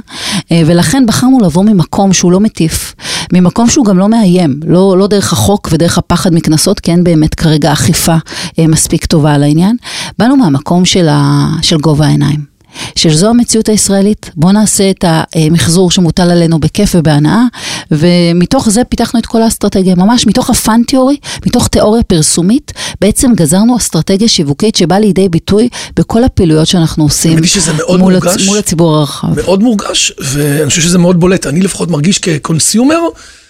אה, 0.51 0.62
ולכן 0.65 1.03
בחרנו 1.07 1.39
לבוא 1.39 1.63
ממקום 1.63 2.13
שהוא 2.13 2.31
לא 2.31 2.39
מטיף, 2.39 2.95
ממקום 3.34 3.69
שהוא 3.69 3.86
גם 3.86 3.98
לא 3.98 4.10
מאיים, 4.10 4.60
לא, 4.67 4.98
לא 4.98 5.07
דרך 5.07 5.34
החוק 5.34 5.69
ודרך 5.72 5.98
הפחד 5.98 6.34
מקנסות, 6.34 6.79
כי 6.79 6.91
אין 6.91 7.03
באמת 7.03 7.36
כרגע 7.36 7.74
אכיפה 7.74 8.15
אה, 8.60 8.67
מספיק 8.67 9.05
טובה 9.05 9.34
על 9.34 9.43
העניין. 9.43 9.75
באנו 10.19 10.38
מהמקום 10.38 10.86
של, 10.86 11.07
ה, 11.10 11.48
של 11.62 11.77
גובה 11.77 12.05
העיניים. 12.05 12.55
שזו 12.96 13.29
המציאות 13.29 13.70
הישראלית, 13.70 14.32
בואו 14.36 14.51
נעשה 14.51 14.89
את 14.89 15.05
המחזור 15.08 15.91
שמוטל 15.91 16.32
עלינו 16.32 16.60
בכיף 16.60 16.96
ובהנאה, 16.96 17.44
ומתוך 17.91 18.70
זה 18.70 18.84
פיתחנו 18.84 19.20
את 19.20 19.25
כל 19.25 19.41
האסטרטגיה, 19.41 19.96
ממש 19.96 20.27
מתוך 20.27 20.50
הפאן 20.50 20.82
תיאורי, 20.88 21.17
מתוך 21.46 21.67
תיאוריה 21.67 22.03
פרסומית, 22.03 22.74
בעצם 23.01 23.32
גזרנו 23.36 23.77
אסטרטגיה 23.77 24.27
שיווקית 24.27 24.75
שבאה 24.75 25.00
לידי 25.00 25.29
ביטוי 25.29 25.70
בכל 25.96 26.24
הפעילויות 26.24 26.67
שאנחנו 26.67 27.03
עושים 27.03 27.39
מול, 27.88 27.98
מורגש. 28.00 28.41
הצ... 28.41 28.46
מול 28.48 28.58
הציבור 28.58 28.96
הרחב. 28.96 29.27
מאוד 29.36 29.63
מורגש, 29.63 30.12
ואני 30.20 30.70
חושב 30.70 30.82
שזה 30.82 30.98
מאוד 30.98 31.20
בולט. 31.20 31.48
אני 31.48 31.62
לפחות 31.62 31.89
מרגיש 31.89 32.20
כקונסיומר 32.20 33.00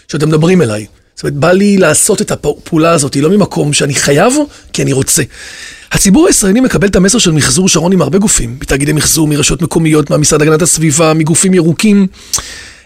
שאתם 0.07 0.27
מדברים 0.27 0.61
אליי. 0.61 0.85
זאת 1.15 1.23
אומרת, 1.23 1.35
בא 1.35 1.51
לי 1.51 1.77
לעשות 1.77 2.21
את 2.21 2.31
הפעולה 2.31 2.91
הזאת, 2.91 3.15
לא 3.15 3.29
ממקום 3.29 3.73
שאני 3.73 3.95
חייב, 3.95 4.33
כי 4.73 4.81
אני 4.81 4.93
רוצה. 4.93 5.23
הציבור 5.91 6.27
הישראלי 6.27 6.61
מקבל 6.61 6.87
את 6.87 6.95
המסר 6.95 7.17
של 7.17 7.31
מחזור 7.31 7.69
שרון 7.69 7.91
עם 7.91 8.01
הרבה 8.01 8.17
גופים, 8.17 8.57
מתאגידי 8.61 8.93
מחזור, 8.93 9.27
מרשויות 9.27 9.61
מקומיות, 9.61 10.09
מהמשרד 10.09 10.41
להגנת 10.41 10.61
הסביבה, 10.61 11.13
מגופים 11.13 11.53
ירוקים. 11.53 12.07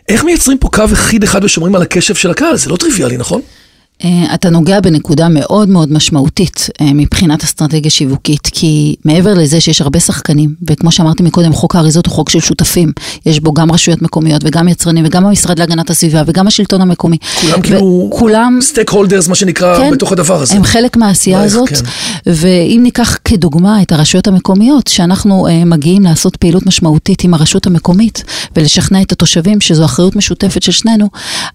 איך 0.09 0.23
מייצרים 0.23 0.57
פה 0.57 0.69
קו 0.73 0.83
אחיד 0.93 1.23
אחד 1.23 1.43
ושומרים 1.43 1.75
על 1.75 1.81
הקשב 1.81 2.15
של 2.15 2.31
הקהל? 2.31 2.57
זה 2.57 2.69
לא 2.69 2.77
טריוויאלי, 2.77 3.17
נכון? 3.17 3.41
Uh, 4.03 4.05
אתה 4.33 4.49
נוגע 4.49 4.79
בנקודה 4.79 5.29
מאוד 5.29 5.69
מאוד 5.69 5.91
משמעותית 5.91 6.69
uh, 6.69 6.83
מבחינת 6.93 7.43
אסטרטגיה 7.43 7.91
שיווקית, 7.91 8.49
כי 8.51 8.95
מעבר 9.05 9.33
לזה 9.33 9.61
שיש 9.61 9.81
הרבה 9.81 9.99
שחקנים, 9.99 10.55
וכמו 10.69 10.91
שאמרתי 10.91 11.23
מקודם, 11.23 11.53
חוק 11.53 11.75
האריזות 11.75 12.05
הוא 12.05 12.13
חוק 12.13 12.29
של 12.29 12.39
שותפים, 12.39 12.91
יש 13.25 13.39
בו 13.39 13.53
גם 13.53 13.71
רשויות 13.71 14.01
מקומיות 14.01 14.41
וגם 14.45 14.67
יצרנים 14.67 15.05
וגם 15.05 15.25
המשרד 15.25 15.59
להגנת 15.59 15.89
הסביבה 15.89 16.23
וגם 16.25 16.47
השלטון 16.47 16.81
המקומי. 16.81 17.17
כולם 17.41 17.61
כאילו 17.61 18.09
כולם, 18.11 18.59
סטייק 18.61 18.89
הולדרס, 18.89 19.27
מה 19.27 19.35
שנקרא, 19.35 19.77
כן, 19.77 19.91
בתוך 19.91 20.11
הדבר 20.11 20.41
הזה. 20.41 20.55
הם 20.55 20.63
חלק 20.63 20.97
מהעשייה 20.97 21.41
הזאת, 21.41 21.69
כן. 21.69 21.75
ואם 22.25 22.79
ניקח 22.83 23.17
כדוגמה 23.25 23.81
את 23.81 23.91
הרשויות 23.91 24.27
המקומיות, 24.27 24.87
שאנחנו 24.87 25.47
uh, 25.47 25.65
מגיעים 25.65 26.03
לעשות 26.03 26.35
פעילות 26.35 26.65
משמעותית 26.65 27.23
עם 27.23 27.33
הרשות 27.33 27.67
המקומית 27.67 28.23
ולשכנע 28.55 29.01
את 29.01 29.11
התושבים 29.11 29.61
שזו 29.61 29.85
אחריות 29.85 30.15
משותפת 30.15 30.63
של 30.63 30.71
שנינו, 30.71 31.09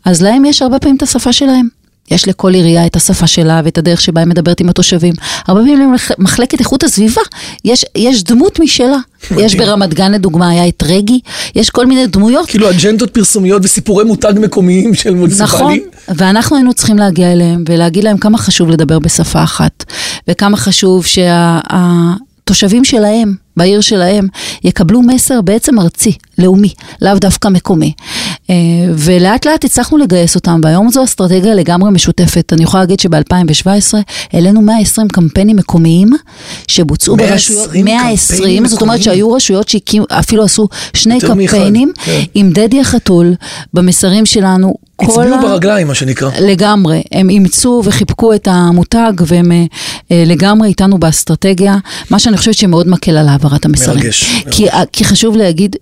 אז 0.04 0.22
להם 0.22 0.44
יש 0.44 0.62
הרבה 0.62 0.78
פעמים 0.78 0.96
את 0.96 1.02
השפה 1.02 1.32
שלהם. 1.32 1.83
יש 2.11 2.28
לכל 2.28 2.54
עירייה 2.54 2.87
את 2.87 2.96
השפה 2.96 3.26
שלה 3.26 3.61
ואת 3.64 3.78
הדרך 3.78 4.00
שבה 4.00 4.20
היא 4.20 4.28
מדברת 4.28 4.61
עם 4.61 4.68
התושבים. 4.68 5.14
הרבה 5.46 5.61
פעמים 5.61 5.96
למחלקת 6.18 6.61
איכות 6.61 6.84
הסביבה 6.84 7.23
יש, 7.64 7.84
יש 7.96 8.25
דמות 8.25 8.61
משלה. 8.61 8.96
יש 9.37 9.54
ברמת 9.54 9.94
גן 9.94 10.12
לדוגמה, 10.12 10.49
היה 10.50 10.68
את 10.68 10.82
רגי, 10.87 11.20
יש 11.54 11.70
כל 11.70 11.87
מיני 11.87 12.06
דמויות. 12.06 12.49
כאילו 12.49 12.70
אג'נדות 12.70 13.11
פרסומיות 13.11 13.62
וסיפורי 13.64 14.04
מותג 14.04 14.32
מקומיים 14.40 14.94
של 14.94 15.14
מוניציפלי. 15.14 15.44
נכון, 15.44 15.78
ואנחנו 16.08 16.56
היינו 16.56 16.75
צריכים 16.75 16.99
להגיע 16.99 17.32
אליהם 17.32 17.64
ולהגיד 17.68 18.04
להם 18.04 18.18
כמה 18.18 18.38
חשוב 18.38 18.70
לדבר 18.70 18.99
בשפה 18.99 19.42
אחת, 19.42 19.84
וכמה 20.28 20.56
חשוב 20.56 21.06
שהתושבים 21.06 22.84
שלהם, 22.84 23.34
בעיר 23.56 23.80
שלהם, 23.80 24.26
יקבלו 24.64 25.02
מסר 25.02 25.40
בעצם 25.40 25.80
ארצי, 25.80 26.12
לאומי, 26.38 26.72
לאו 27.02 27.14
דווקא 27.18 27.48
מקומי. 27.48 27.92
אה, 28.50 28.54
ולאט 28.94 29.46
לאט 29.46 29.64
הצלחנו 29.64 29.98
לגייס 29.98 30.34
אותם, 30.34 30.60
והיום 30.64 30.90
זו 30.90 31.04
אסטרטגיה 31.04 31.54
לגמרי 31.54 31.90
משותפת. 31.90 32.52
אני 32.52 32.62
יכולה 32.62 32.82
להגיד 32.82 33.00
שב-2017 33.00 33.94
העלינו 34.32 34.60
120 34.62 35.08
קמפיינים 35.08 35.56
מקומיים 35.56 36.08
שבוצעו 36.68 37.16
120 37.16 37.64
ברשויות, 37.64 37.84
120, 37.84 38.66
זאת 38.66 38.82
אומרת 38.82 39.02
שהיו 39.02 39.32
רשויות 39.32 39.68
שאפילו 39.68 40.44
עשו 40.44 40.68
שני 40.94 41.20
קמפיינים 41.20 41.92
כן. 42.04 42.22
עם 42.34 42.50
דדי 42.50 42.80
החתול 42.80 43.34
במסרים 43.74 44.26
שלנו. 44.26 44.74
הצביעו 45.00 45.34
ה- 45.34 45.42
ברגליים, 45.42 45.86
מה 45.86 45.94
שנקרא. 45.94 46.30
לגמרי, 46.40 47.02
הם 47.12 47.30
אימצו 47.30 47.82
וחיבקו 47.84 48.34
את 48.34 48.48
המותג 48.50 49.12
והם 49.26 49.52
אה, 49.52 49.64
אה, 50.12 50.22
לגמרי 50.26 50.68
איתנו 50.68 50.98
באסטרטגיה, 50.98 51.76
מה 52.10 52.18
שאני 52.18 52.36
חושבת 52.36 52.54
שמאוד 52.54 52.88
מקל 52.88 53.16
על 53.16 53.28
העברת 53.28 53.64
המסרים. 53.64 53.98
מרגש, 53.98 54.44
כי, 54.50 54.66
כי 54.92 55.04
חשוב 55.04 55.36
להגיד 55.36 55.76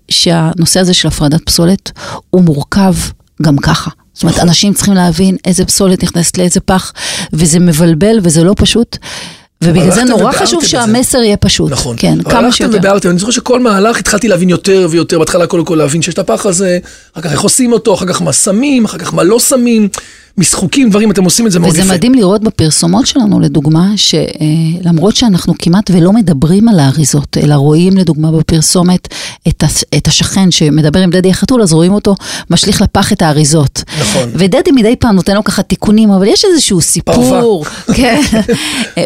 שהנושא 0.51 0.79
הזה 0.79 0.93
של 0.93 1.07
הפרדת 1.07 1.41
פסולת 1.45 1.91
הוא 2.29 2.41
מורכב 2.41 2.93
גם 3.41 3.57
ככה. 3.57 3.89
זאת 4.13 4.23
אומרת, 4.23 4.39
אנשים 4.39 4.73
צריכים 4.73 4.93
להבין 4.93 5.37
איזה 5.45 5.65
פסולת 5.65 6.03
נכנסת 6.03 6.37
לאיזה 6.37 6.59
פח, 6.59 6.93
וזה 7.33 7.59
מבלבל 7.59 8.19
וזה 8.23 8.43
לא 8.43 8.53
פשוט. 8.57 8.97
ובגלל 9.63 9.91
זה 9.91 10.01
הלכתם 10.01 10.17
נורא 10.17 10.31
חשוב. 10.31 10.65
שהמסר 10.65 11.17
יהיה 11.17 11.37
פשוט. 11.37 11.71
נכון. 11.71 11.95
כן, 11.99 12.23
כמה 12.23 12.39
הלכתם 12.39 12.51
שיותר. 12.51 12.77
וביארתם, 12.77 13.09
אני 13.09 13.19
זוכר 13.19 13.31
שכל 13.31 13.59
מהלך 13.59 13.99
התחלתי 13.99 14.27
להבין 14.27 14.49
יותר 14.49 14.87
ויותר, 14.91 15.19
בהתחלה 15.19 15.47
קודם 15.47 15.65
כל 15.65 15.75
להבין 15.75 16.01
שיש 16.01 16.13
את 16.13 16.19
הפח 16.19 16.45
הזה, 16.45 16.79
אחר 17.13 17.21
כך 17.21 17.31
איך 17.31 17.41
עושים 17.41 17.73
אותו, 17.73 17.93
אחר 17.93 18.05
כך 18.05 18.21
מה 18.21 18.33
שמים, 18.33 18.85
אחר 18.85 18.97
כך 18.97 19.13
מה 19.13 19.23
לא 19.23 19.39
שמים, 19.39 19.89
משחוקים, 20.37 20.89
דברים, 20.89 21.11
אתם 21.11 21.23
עושים 21.23 21.47
את 21.47 21.51
זה 21.51 21.59
מאוד 21.59 21.71
וזה 21.71 21.81
יפה. 21.81 21.93
מדהים 21.93 22.13
לראות 22.15 22.43
בפרסומות 22.43 23.07
שלנו, 23.07 23.39
לדוגמה, 23.39 23.91
שלמרות 23.95 25.15
שאנחנו 25.15 25.53
כמעט 25.59 25.91
ולא 25.93 26.13
מדברים 26.13 26.67
על 26.67 26.79
האריזות, 26.79 27.37
אלא 27.43 27.53
רואים 27.53 27.97
לדוגמה 27.97 28.31
בפרסומת 28.31 29.07
את, 29.47 29.63
הש, 29.63 29.83
את 29.97 30.07
השכן 30.07 30.51
שמדבר 30.51 30.99
עם 30.99 31.09
דדי 31.09 31.29
החתול, 31.29 31.61
אז 31.61 31.73
רואים 31.73 31.93
אותו 31.93 32.15
משליך 32.49 32.81
לפח 32.81 33.13
את 33.13 33.21
האריזות. 33.21 33.83
נכון. 34.01 34.29
ודדי 34.33 34.71
מדי 34.71 34.95
פעם 34.95 35.15
נותן 35.15 35.35
לו 35.35 35.43
ככה 35.43 35.63
תיקונים, 35.63 36.11
אבל 36.11 36.27
יש 36.27 36.45
איזשהו 36.45 36.81
סיפור. 36.81 37.65
כן. 37.97 38.21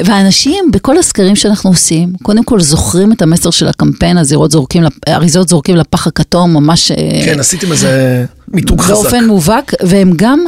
ואנשים, 0.06 0.72
בכל 0.72 0.98
הסקרים 0.98 1.36
שאנחנו 1.36 1.70
עושים, 1.70 2.14
קודם 2.24 2.44
כל 2.44 2.60
זוכרים 2.62 3.12
את 3.12 3.22
המסר 3.22 3.52
של 3.52 3.68
הקמפיין, 3.68 4.18
הזירות 4.18 4.52
זורקים, 4.52 4.84
האריזות 5.08 5.50
זורקים 5.50 5.76
לפח 5.76 6.08
הכתום, 6.08 6.54
ממש... 6.54 6.92
אה, 6.92 7.22
כן, 7.26 7.40
עשיתם 7.40 7.72
איזה 7.72 8.26
מיתוג 8.54 8.82
חזק. 8.82 8.94
באופן 8.94 9.25
מובהק, 9.25 9.74
והם 9.84 10.12
גם 10.16 10.39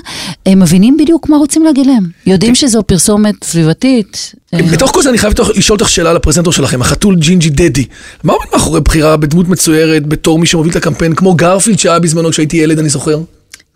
הם 0.46 0.60
מבינים 0.60 0.98
בדיוק 0.98 1.29
מה 1.29 1.38
רוצים 1.38 1.63
להגיד 1.63 1.86
להם. 1.86 2.03
יודעים 2.25 2.56
שזו 2.56 2.84
פרסומת 2.84 3.44
סביבתית. 3.44 4.34
אה, 4.53 4.60
בתוך 4.72 4.91
כל 4.91 5.01
זה 5.03 5.10
אני 5.10 5.18
חייב 5.18 5.34
לשאול 5.56 5.79
אותך 5.79 5.89
שאלה 5.89 6.10
על 6.10 6.15
הפרזנטור 6.15 6.53
שלכם, 6.53 6.82
החתול 6.82 7.15
ג'ינג'י 7.15 7.50
דדי. 7.50 7.86
מה 8.24 8.34
עומד 8.34 8.46
מאחורי 8.53 8.82
בחירה 8.82 9.18
בדמות 9.18 9.48
מצוירת 9.48 10.08
בתור 10.08 10.39
מי 10.39 10.46
שמוביל 10.46 10.72
את 10.72 10.75
הקמפיין, 10.75 11.15
כמו 11.15 11.36
גרפילד 11.36 11.79
שהיה 11.79 12.00
בזמנו 12.00 12.29
כשהייתי 12.29 12.58
ילד, 12.58 12.79
אני 12.79 12.89
זוכר? 12.89 13.20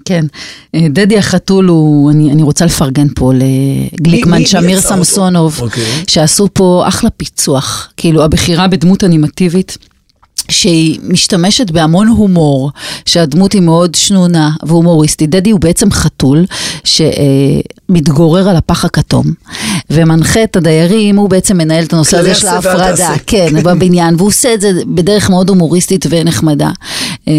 כן. 0.05 0.25
אה, 0.75 0.87
דדי 0.89 1.17
החתול 1.17 1.65
הוא, 1.65 2.11
אני, 2.11 2.31
אני 2.31 2.43
רוצה 2.43 2.65
לפרגן 2.65 3.07
פה 3.15 3.31
לגליקמן 3.33 4.45
שמיר? 4.45 4.81
סמסונוב, 4.81 5.59
אוקיי. 5.61 5.83
שעשו 6.07 6.47
פה 6.53 6.83
אחלה 6.87 7.09
פיצוח. 7.09 7.89
כאילו, 7.97 8.23
הבחירה 8.23 8.67
בדמות 8.67 9.03
אנימטיבית. 9.03 9.77
שהיא 10.51 10.99
משתמשת 11.03 11.71
בהמון 11.71 12.07
הומור, 12.07 12.71
שהדמות 13.05 13.53
היא 13.53 13.61
מאוד 13.61 13.95
שנונה 13.95 14.51
והומוריסטית. 14.63 15.29
דדי 15.29 15.51
הוא 15.51 15.59
בעצם 15.59 15.91
חתול 15.91 16.45
שמתגורר 16.83 18.49
על 18.49 18.55
הפח 18.55 18.85
הכתום 18.85 19.25
ומנחה 19.89 20.43
את 20.43 20.55
הדיירים, 20.55 21.15
הוא 21.17 21.29
בעצם 21.29 21.57
מנהל 21.57 21.83
את 21.83 21.93
הנושא 21.93 22.17
הזה 22.17 22.35
של 22.35 22.47
ההפרדה. 22.47 23.13
כן, 23.27 23.63
בבניין, 23.63 24.15
והוא 24.15 24.27
עושה 24.27 24.53
את 24.53 24.61
זה 24.61 24.71
בדרך 24.87 25.29
מאוד 25.29 25.49
הומוריסטית 25.49 26.05
ונחמדה. 26.09 26.69
אה, 27.27 27.33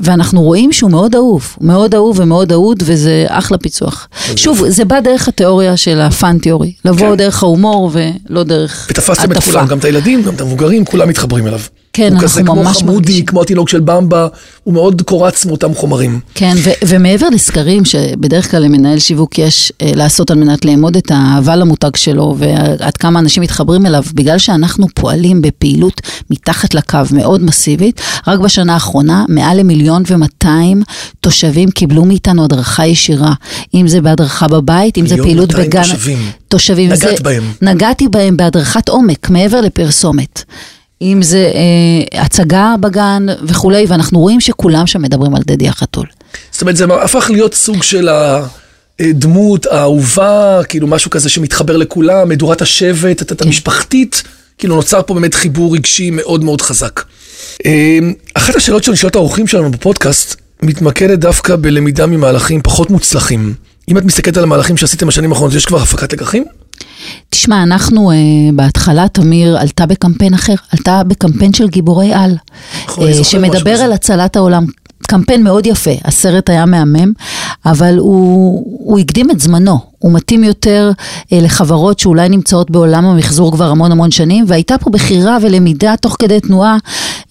ואנחנו 0.00 0.42
רואים 0.42 0.72
שהוא 0.72 0.90
מאוד 0.90 1.14
אהוב, 1.14 1.56
מאוד 1.60 1.94
אהוב 1.94 2.18
ומאוד 2.20 2.52
אהוד, 2.52 2.82
וזה 2.86 3.26
אחלה 3.28 3.58
פיצוח. 3.58 4.08
שוב, 4.36 4.64
זה 4.68 4.84
בא 4.84 5.00
דרך 5.00 5.28
התיאוריה 5.28 5.76
של 5.76 6.00
הפאן 6.00 6.38
תיאורי, 6.38 6.72
לבוא 6.84 7.10
כן. 7.10 7.16
דרך 7.16 7.42
ההומור 7.42 7.90
ולא 7.92 8.42
דרך 8.42 8.86
ותפסתם 8.90 9.32
את 9.32 9.36
הטפה. 9.36 9.50
כולם, 9.50 9.66
גם 9.66 9.78
את 9.78 9.84
הילדים, 9.84 10.22
גם 10.22 10.34
את 10.34 10.40
המבוגרים, 10.40 10.84
כולם 10.84 11.08
מתחברים 11.08 11.46
אליו. 11.46 11.60
כן, 11.92 12.12
הוא 12.12 12.22
כזה 12.22 12.42
כמו 12.42 12.64
חמודי, 12.64 12.94
מרגישים. 12.94 13.26
כמו 13.26 13.42
התינוק 13.42 13.68
של 13.68 13.80
במבה, 13.80 14.26
הוא 14.64 14.74
מאוד 14.74 15.02
קורץ 15.02 15.46
מאותם 15.46 15.74
חומרים. 15.74 16.20
כן, 16.34 16.54
ו- 16.56 16.86
ומעבר 16.86 17.28
לסקרים 17.28 17.84
שבדרך 17.84 18.50
כלל 18.50 18.62
למנהל 18.62 18.98
שיווק 18.98 19.38
יש 19.38 19.72
אה, 19.82 19.92
לעשות 19.94 20.30
על 20.30 20.38
מנת 20.38 20.64
לאמוד 20.64 20.96
את 20.96 21.10
האהבה 21.10 21.56
למותג 21.56 21.96
שלו 21.96 22.36
ועד 22.38 22.96
כמה 22.96 23.18
אנשים 23.20 23.42
מתחברים 23.42 23.86
אליו, 23.86 24.04
בגלל 24.14 24.38
שאנחנו 24.38 24.86
פועלים 24.94 25.42
בפעילות 25.42 26.00
מתחת 26.30 26.74
לקו 26.74 26.98
מאוד 27.10 27.42
מסיבית, 27.42 28.00
רק 28.26 28.40
בשנה 28.40 28.74
האחרונה 28.74 29.24
מעל 29.28 29.60
למיליון 29.60 30.02
ומאתיים 30.06 30.82
תושבים 31.20 31.70
קיבלו 31.70 32.04
מאיתנו 32.04 32.44
הדרכה 32.44 32.86
ישירה, 32.86 33.32
אם 33.74 33.88
זה 33.88 34.00
בהדרכה 34.00 34.48
בבית, 34.48 34.98
אם 34.98 35.06
זה 35.06 35.14
מיליון 35.14 35.26
פעילות 35.26 35.54
בגן... 35.54 35.82
תושבים. 35.82 36.18
תושבים. 36.48 36.90
נגעת 36.92 37.16
זה, 37.16 37.22
בהם. 37.22 37.52
נגעתי 37.62 38.08
בהם 38.08 38.36
בהדרכת 38.36 38.88
עומק, 38.88 39.30
מעבר 39.30 39.60
לפרסומת. 39.60 40.44
אם 41.02 41.22
זה 41.22 41.52
אה, 41.54 42.22
הצגה 42.22 42.74
בגן 42.80 43.26
וכולי, 43.42 43.84
ואנחנו 43.88 44.18
רואים 44.20 44.40
שכולם 44.40 44.86
שם 44.86 45.02
מדברים 45.02 45.34
על 45.34 45.42
דדי 45.46 45.68
החתול. 45.68 46.06
זאת 46.52 46.60
אומרת, 46.62 46.76
זה 46.76 46.84
הפך 46.84 47.30
להיות 47.30 47.54
סוג 47.54 47.82
של 47.82 48.08
הדמות 49.00 49.66
האהובה, 49.66 50.60
כאילו 50.68 50.86
משהו 50.86 51.10
כזה 51.10 51.28
שמתחבר 51.28 51.76
לכולם, 51.76 52.28
מדורת 52.28 52.62
השבט, 52.62 53.22
את- 53.22 53.32
את 53.32 53.38
כן. 53.42 53.46
המשפחתית, 53.46 54.22
כאילו 54.58 54.76
נוצר 54.76 55.00
פה 55.06 55.14
באמת 55.14 55.34
חיבור 55.34 55.74
רגשי 55.74 56.10
מאוד 56.10 56.44
מאוד 56.44 56.60
חזק. 56.60 57.00
אה, 57.66 57.98
אחת 58.34 58.54
השאלות 58.56 58.84
שאני 58.84 58.96
שואל 58.96 59.10
את 59.10 59.16
האורחים 59.16 59.46
שלנו 59.46 59.70
בפודקאסט, 59.70 60.36
מתמקדת 60.62 61.18
דווקא 61.18 61.56
בלמידה 61.60 62.06
ממהלכים 62.06 62.62
פחות 62.62 62.90
מוצלחים. 62.90 63.54
אם 63.90 63.98
את 63.98 64.04
מסתכלת 64.04 64.36
על 64.36 64.42
המהלכים 64.42 64.76
שעשיתם 64.76 65.06
בשנים 65.06 65.32
האחרונות, 65.32 65.54
יש 65.54 65.66
כבר 65.66 65.82
הפקת 65.82 66.12
לקחים? 66.12 66.44
תשמע, 67.30 67.62
אנחנו 67.62 68.10
אה, 68.10 68.16
בהתחלה, 68.52 69.08
תמיר 69.08 69.58
עלתה 69.58 69.86
בקמפיין 69.86 70.34
אחר, 70.34 70.54
עלתה 70.72 71.02
בקמפיין 71.04 71.52
של 71.52 71.68
גיבורי 71.68 72.12
על, 72.12 72.36
משהו 72.88 73.24
שמדבר. 73.24 73.70
על 73.70 73.92
הצלת 73.92 74.36
העולם. 74.36 74.66
קמפיין 75.06 75.44
מאוד 75.44 75.66
יפה, 75.66 75.90
הסרט 76.04 76.50
היה 76.50 76.66
מהמם, 76.66 77.12
אבל 77.66 77.98
הוא, 77.98 78.64
הוא 78.84 78.98
הקדים 78.98 79.30
את 79.30 79.40
זמנו, 79.40 79.78
הוא 79.98 80.12
מתאים 80.12 80.44
יותר 80.44 80.90
אה, 81.32 81.38
לחברות 81.42 81.98
שאולי 81.98 82.28
נמצאות 82.28 82.70
בעולם 82.70 83.04
המחזור 83.04 83.52
כבר 83.52 83.64
המון 83.64 83.92
המון 83.92 84.10
שנים, 84.10 84.44
והייתה 84.48 84.78
פה 84.78 84.90
בחירה 84.90 85.38
ולמידה 85.42 85.94
תוך 86.00 86.16
כדי 86.18 86.40
תנועה, 86.40 86.76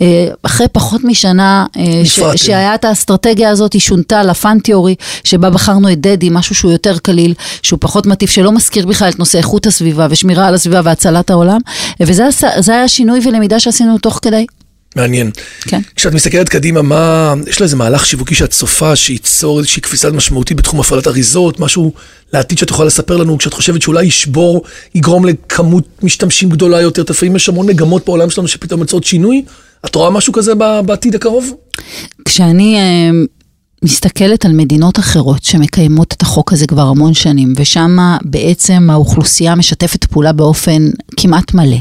אה, 0.02 0.28
אחרי 0.44 0.68
פחות 0.72 1.04
משנה, 1.04 1.66
אה, 1.78 2.02
ש. 2.04 2.20
שהיה 2.36 2.76
את 2.76 2.86
האסטרטגיה 2.86 3.50
הזאת, 3.50 3.74
היא 3.74 3.82
שונתה 3.82 4.24
לפאן 4.24 4.60
תיאורי, 4.60 4.96
שבה 5.24 5.50
בחרנו 5.50 5.92
את 5.92 6.02
דדי, 6.02 6.30
משהו 6.32 6.56
שהוא 6.56 6.72
יותר 6.72 6.98
קליל, 6.98 7.34
שהוא 7.62 7.80
פחות 7.82 8.06
מטיף, 8.06 8.32
שלא 8.32 8.52
מזכיר 8.52 8.86
בכלל 8.88 9.10
את 9.10 9.20
נושא 9.20 9.38
איכות 9.38 9.66
הסביבה 9.66 10.08
ושמירה 10.10 10.48
על 10.48 10.54
הסביבה 10.54 10.82
והצלת 10.84 11.30
העולם, 11.30 11.60
וזה 12.00 12.30
היה 12.68 12.88
שינוי 12.88 13.20
ולמידה 13.24 13.60
שעשינו 13.60 13.98
תוך 13.98 14.20
כדי. 14.22 14.46
מעניין. 14.98 15.32
כן. 15.62 15.82
כשאת 15.96 16.14
מסתכלת 16.14 16.50
קדימה, 16.50 16.82
מה, 16.82 17.34
יש 17.48 17.60
לה 17.60 17.64
איזה 17.64 17.76
מהלך 17.76 18.06
שיווקי 18.06 18.36
שאת 18.36 18.52
צופה, 18.52 18.96
שייצור 18.96 19.60
איזושהי 19.60 19.82
קפיצה 19.82 20.12
משמעותית 20.12 20.58
בתחום 20.58 20.80
הפעלת 20.80 21.08
אריזות, 21.08 21.60
משהו 21.60 21.94
לעתיד 22.34 22.58
שאת 22.58 22.70
יכולה 22.70 22.88
לספר 22.88 23.18
לנו, 23.18 23.38
כשאת 23.38 23.54
חושבת 23.54 23.82
שאולי 23.82 24.06
ישבור, 24.06 24.64
יגרום 24.96 25.26
לכמות 25.26 25.88
משתמשים 26.04 26.50
גדולה 26.50 26.82
יותר, 26.82 27.04
לפעמים 27.10 27.36
יש 27.36 27.50
המון 27.50 27.68
מגמות 27.68 28.06
בעולם 28.06 28.30
שלנו 28.30 28.48
שפתאום 28.48 28.80
יוצאות 28.80 29.04
שינוי, 29.04 29.44
את 29.86 29.96
רואה 29.96 30.10
משהו 30.10 30.34
כזה 30.34 30.56
בעתיד 30.86 31.16
הקרוב? 31.16 31.54
כשאני 32.26 32.76
אה, 32.76 33.10
מסתכלת 33.84 34.46
על 34.46 34.52
מדינות 34.52 35.00
אחרות 35.00 35.44
שמקיימות 35.44 36.14
את 36.14 36.22
החוק 36.22 36.54
הזה 36.54 36.68
כבר 36.68 36.82
המון 36.82 37.14
שנים, 37.14 37.54
ושם 37.56 37.98
בעצם 38.22 38.90
האוכלוסייה 38.90 39.56
משתפת 39.56 40.06
פעולה 40.06 40.32
באופן 40.32 40.90
כמעט 41.18 41.54
מלא. 41.54 41.78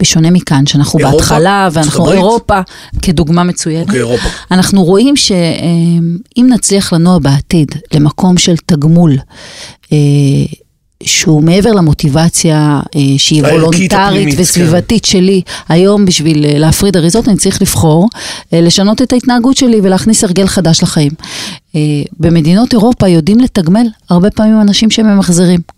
בשונה 0.00 0.30
מכאן, 0.30 0.66
שאנחנו 0.66 0.98
אירופה? 0.98 1.16
בהתחלה, 1.16 1.68
ואנחנו 1.72 2.04
הברית? 2.04 2.18
אירופה 2.18 2.60
כדוגמה 3.02 3.44
מצוינת. 3.44 3.86
אוקיי, 3.86 3.98
אירופה. 3.98 4.28
אנחנו 4.50 4.84
רואים 4.84 5.16
שאם 5.16 6.46
נצליח 6.48 6.92
לנוע 6.92 7.18
בעתיד 7.18 7.72
למקום 7.94 8.38
של 8.38 8.56
תגמול, 8.66 9.16
אה, 9.92 9.98
שהוא 11.02 11.42
מעבר 11.42 11.72
למוטיבציה 11.72 12.80
אה, 12.96 13.00
שהיא 13.18 13.42
וולונטרית 13.42 13.92
הפנימית, 13.92 14.34
כן. 14.34 14.42
וסביבתית 14.42 15.04
שלי, 15.04 15.42
היום 15.68 16.04
בשביל 16.04 16.44
אה, 16.44 16.58
להפריד 16.58 16.96
אריזות 16.96 17.28
אני 17.28 17.36
צריך 17.36 17.62
לבחור, 17.62 18.08
אה, 18.52 18.60
לשנות 18.60 19.02
את 19.02 19.12
ההתנהגות 19.12 19.56
שלי 19.56 19.80
ולהכניס 19.82 20.24
הרגל 20.24 20.46
חדש 20.46 20.82
לחיים. 20.82 21.12
אה, 21.74 21.80
במדינות 22.20 22.72
אירופה 22.72 23.08
יודעים 23.08 23.40
לתגמל 23.40 23.86
הרבה 24.10 24.30
פעמים 24.30 24.60
אנשים 24.60 24.90
שהם 24.90 25.06
ממחזרים. 25.06 25.60
אה, 25.70 25.75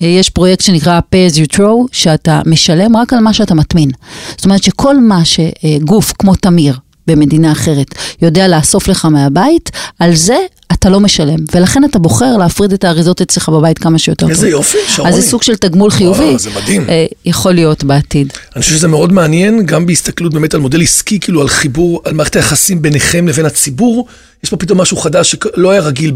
יש 0.00 0.30
פרויקט 0.30 0.62
שנקרא 0.62 1.00
pay 1.00 1.32
as 1.32 1.36
you 1.36 1.56
throw, 1.56 1.86
שאתה 1.92 2.40
משלם 2.46 2.96
רק 2.96 3.12
על 3.12 3.18
מה 3.18 3.32
שאתה 3.32 3.54
מטמין. 3.54 3.90
זאת 4.36 4.44
אומרת 4.44 4.62
שכל 4.62 4.98
מה 4.98 5.22
שגוף 5.24 6.12
כמו 6.18 6.34
תמיר 6.34 6.76
במדינה 7.06 7.52
אחרת 7.52 7.94
יודע 8.22 8.48
לאסוף 8.48 8.88
לך 8.88 9.04
מהבית, 9.04 9.70
על 9.98 10.14
זה 10.14 10.36
אתה 10.72 10.90
לא 10.90 11.00
משלם. 11.00 11.38
ולכן 11.54 11.84
אתה 11.84 11.98
בוחר 11.98 12.36
להפריד 12.36 12.72
את 12.72 12.84
האריזות 12.84 13.20
אצלך 13.20 13.48
בבית 13.48 13.78
כמה 13.78 13.98
שיותר 13.98 14.28
איזה 14.28 14.40
טוב. 14.40 14.50
יופי, 14.50 14.78
שרוני. 14.88 15.10
אז 15.10 15.16
זה 15.16 15.22
סוג 15.22 15.42
של 15.42 15.56
תגמול 15.56 15.90
חיובי. 15.90 16.38
זה 16.38 16.50
מדהים. 16.50 16.88
אה, 16.88 17.06
יכול 17.24 17.52
להיות 17.52 17.84
בעתיד. 17.84 18.32
אני 18.56 18.62
חושב 18.62 18.74
שזה 18.76 18.88
מאוד 18.88 19.12
מעניין, 19.12 19.66
גם 19.66 19.86
בהסתכלות 19.86 20.34
באמת 20.34 20.54
על 20.54 20.60
מודל 20.60 20.82
עסקי, 20.82 21.20
כאילו 21.20 21.40
על 21.40 21.48
חיבור, 21.48 22.02
על 22.04 22.14
מערכת 22.14 22.36
היחסים 22.36 22.82
ביניכם 22.82 23.28
לבין 23.28 23.46
הציבור. 23.46 24.06
יש 24.44 24.50
פה 24.50 24.56
פתאום 24.56 24.80
משהו 24.80 24.96
חדש 24.96 25.34
שלא 25.34 25.70
היה 25.70 25.80
רגיל 25.80 26.10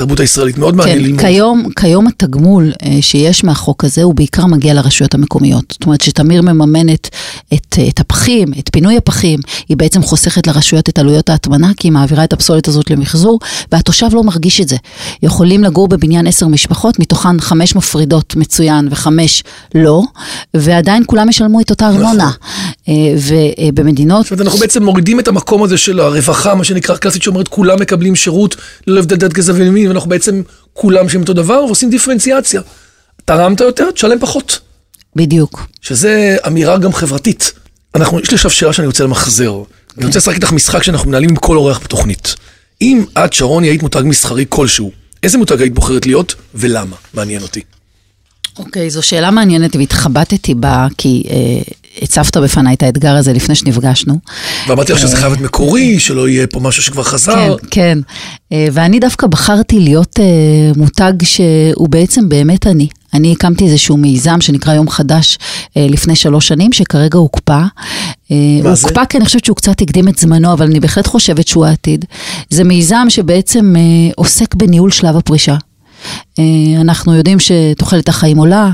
בתרבות 0.00 0.20
הישראלית, 0.20 0.58
מאוד 0.58 0.76
מעניין 0.76 0.98
כן, 0.98 1.04
ללמוד. 1.04 1.20
כיום, 1.20 1.68
כיום 1.76 2.06
התגמול 2.06 2.72
אה, 2.82 2.98
שיש 3.00 3.44
מהחוק 3.44 3.84
הזה 3.84 4.02
הוא 4.02 4.14
בעיקר 4.14 4.46
מגיע 4.46 4.74
לרשויות 4.74 5.14
המקומיות. 5.14 5.64
זאת 5.70 5.84
אומרת 5.84 6.00
שתמיר 6.00 6.42
מממנת 6.42 7.08
את, 7.54 7.76
אה, 7.78 7.88
את 7.88 8.00
הפחים, 8.00 8.48
את 8.58 8.68
פינוי 8.72 8.96
הפחים, 8.96 9.40
היא 9.68 9.76
בעצם 9.76 10.02
חוסכת 10.02 10.46
לרשויות 10.46 10.88
את 10.88 10.98
עלויות 10.98 11.30
ההטמנה, 11.30 11.70
כי 11.76 11.88
היא 11.88 11.92
מעבירה 11.92 12.24
את 12.24 12.32
הפסולת 12.32 12.68
הזאת 12.68 12.90
למחזור, 12.90 13.38
והתושב 13.72 14.06
לא 14.12 14.22
מרגיש 14.22 14.60
את 14.60 14.68
זה. 14.68 14.76
יכולים 15.22 15.64
לגור 15.64 15.88
בבניין 15.88 16.26
עשר 16.26 16.46
משפחות, 16.46 16.98
מתוכן 16.98 17.40
חמש 17.40 17.76
מפרידות 17.76 18.36
מצוין 18.36 18.88
וחמש 18.90 19.42
לא, 19.74 20.02
ועדיין 20.54 21.02
כולם 21.06 21.28
ישלמו 21.28 21.60
את 21.60 21.70
אותה 21.70 21.88
ארנונה. 21.88 22.30
אה, 22.88 22.94
ובמדינות... 23.68 24.22
זאת 24.22 24.32
אומרת, 24.32 24.46
אנחנו 24.46 24.60
בעצם 24.60 24.82
מורידים 24.82 25.20
את 25.20 25.28
המקום 25.28 25.62
הזה 25.62 25.78
של 25.78 26.00
הרווחה, 26.00 26.54
מה 26.54 26.64
שנקרא 26.64 26.96
קלאסית, 26.96 27.22
שאומרת 27.22 27.48
כולם 27.48 27.80
מקבלים 27.80 28.16
שירות 28.16 28.56
ללא 28.86 28.98
הבדל 28.98 29.16
דת 29.16 29.32
גזע 29.32 29.52
ומין, 29.56 29.89
ואנחנו 29.90 30.10
בעצם 30.10 30.42
כולם 30.72 31.08
שהם 31.08 31.20
אותו 31.20 31.32
דבר, 31.32 31.64
ועושים 31.66 31.90
דיפרנציאציה. 31.90 32.60
תרמת 33.24 33.60
יותר, 33.60 33.90
תשלם 33.90 34.18
פחות. 34.20 34.58
בדיוק. 35.16 35.66
שזה 35.80 36.36
אמירה 36.46 36.78
גם 36.78 36.92
חברתית. 36.92 37.52
אנחנו, 37.94 38.20
יש 38.20 38.30
לי 38.30 38.34
עכשיו 38.34 38.50
שאלה 38.50 38.72
שאני 38.72 38.86
רוצה 38.86 39.04
למחזר. 39.04 39.62
אני 39.98 40.06
רוצה 40.06 40.18
לשחק 40.18 40.34
איתך 40.34 40.52
משחק 40.52 40.82
שאנחנו 40.82 41.08
מנהלים 41.08 41.30
עם 41.30 41.36
כל 41.36 41.56
אורח 41.56 41.80
בתוכנית. 41.84 42.34
אם 42.82 43.04
את, 43.24 43.32
שרוני, 43.32 43.68
היית 43.68 43.82
מותג 43.82 44.02
מסחרי 44.04 44.44
כלשהו, 44.48 44.92
איזה 45.22 45.38
מותג 45.38 45.60
היית 45.60 45.74
בוחרת 45.74 46.06
להיות 46.06 46.34
ולמה? 46.54 46.96
מעניין 47.14 47.42
אותי. 47.42 47.60
אוקיי, 48.58 48.90
זו 48.90 49.02
שאלה 49.02 49.30
מעניינת 49.30 49.76
והתחבטתי 49.76 50.54
בה, 50.54 50.86
כי 50.98 51.22
אה, 51.30 51.60
הצפת 52.02 52.36
בפניי 52.36 52.74
את 52.74 52.82
האתגר 52.82 53.16
הזה 53.16 53.32
לפני 53.32 53.54
שנפגשנו. 53.54 54.18
ואמרתי 54.68 54.92
לך 54.92 54.98
שזה 54.98 55.16
חייב 55.16 55.32
להיות 55.32 55.44
מקורי, 55.44 55.98
שלא 55.98 56.28
יהיה 56.28 56.46
פה 56.46 56.60
משהו 56.60 56.82
שכבר 56.82 57.02
חזר. 57.02 57.56
כן, 57.56 57.66
כן. 57.70 57.98
אה, 58.52 58.66
ואני 58.72 58.98
דווקא 59.00 59.26
בחרתי 59.26 59.80
להיות 59.80 60.20
אה, 60.20 60.24
מותג 60.76 61.12
שהוא 61.22 61.88
בעצם 61.88 62.28
באמת 62.28 62.66
אני. 62.66 62.88
אני 63.14 63.32
הקמתי 63.32 63.64
איזשהו 63.64 63.96
מיזם 63.96 64.40
שנקרא 64.40 64.74
יום 64.74 64.90
חדש 64.90 65.38
אה, 65.76 65.86
לפני 65.90 66.16
שלוש 66.16 66.48
שנים, 66.48 66.72
שכרגע 66.72 67.18
הוקפא. 67.18 67.62
אה, 68.30 68.36
מה 68.64 68.74
זה? 68.74 68.88
הוקפא 68.88 69.04
כי 69.04 69.18
אני 69.18 69.24
חושבת 69.24 69.44
שהוא 69.44 69.56
קצת 69.56 69.82
הקדים 69.82 70.08
את 70.08 70.18
זמנו, 70.18 70.52
אבל 70.52 70.66
אני 70.66 70.80
בהחלט 70.80 71.06
חושבת 71.06 71.48
שהוא 71.48 71.66
העתיד. 71.66 72.04
זה 72.50 72.64
מיזם 72.64 73.06
שבעצם 73.08 73.74
אה, 73.76 73.82
עוסק 74.16 74.54
בניהול 74.54 74.90
שלב 74.90 75.16
הפרישה. 75.16 75.56
אה, 76.38 76.80
אנחנו 76.80 77.14
יודעים 77.14 77.38
שתוחלת 77.38 78.08
החיים 78.08 78.36
עולה, 78.36 78.70